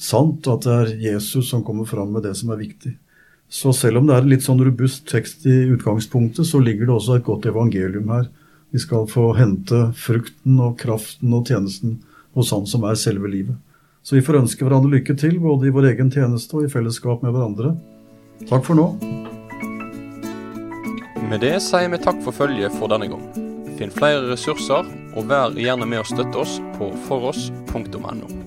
sant, 0.00 0.46
at 0.48 0.66
det 0.66 0.74
er 0.74 0.92
Jesus 1.12 1.50
som 1.50 1.64
kommer 1.64 1.88
fram 1.88 2.12
med 2.14 2.24
det 2.26 2.34
som 2.38 2.52
er 2.54 2.60
viktig. 2.60 2.94
Så 3.52 3.72
selv 3.76 4.00
om 4.00 4.06
det 4.08 4.14
er 4.16 4.24
en 4.24 4.30
litt 4.32 4.44
sånn 4.46 4.62
robust 4.64 5.04
tekst 5.10 5.44
i 5.44 5.56
utgangspunktet, 5.74 6.46
så 6.48 6.60
ligger 6.62 6.88
det 6.88 6.94
også 6.94 7.18
et 7.18 7.26
godt 7.26 7.50
evangelium 7.50 8.08
her. 8.14 8.30
Vi 8.72 8.80
skal 8.80 9.04
få 9.10 9.34
hente 9.36 9.90
frukten 9.92 10.56
og 10.64 10.78
kraften 10.80 11.34
og 11.36 11.50
tjenesten 11.50 11.98
hos 12.32 12.54
Han 12.54 12.64
som 12.66 12.86
er 12.88 12.96
selve 12.96 13.28
livet. 13.28 13.58
Så 14.02 14.16
vi 14.16 14.22
får 14.24 14.40
ønske 14.40 14.64
hverandre 14.64 14.96
lykke 14.96 15.14
til, 15.20 15.36
både 15.38 15.68
i 15.68 15.74
vår 15.74 15.90
egen 15.92 16.10
tjeneste 16.10 16.56
og 16.56 16.64
i 16.64 16.72
fellesskap 16.72 17.22
med 17.22 17.36
hverandre. 17.36 17.74
Takk 18.48 18.64
for 18.66 18.78
nå. 18.78 18.88
Med 21.28 21.44
det 21.44 21.58
sier 21.64 21.92
vi 21.92 22.00
takk 22.02 22.18
for 22.24 22.34
følget 22.34 22.74
for 22.80 22.90
denne 22.92 23.12
gang. 23.12 23.28
Finn 23.78 23.92
flere 23.94 24.24
ressurser, 24.32 24.88
og 25.12 25.28
vær 25.30 25.54
gjerne 25.56 25.88
med 25.88 26.02
å 26.02 26.08
støtte 26.08 26.42
oss 26.42 26.58
på 26.80 26.90
foross.no. 27.06 28.41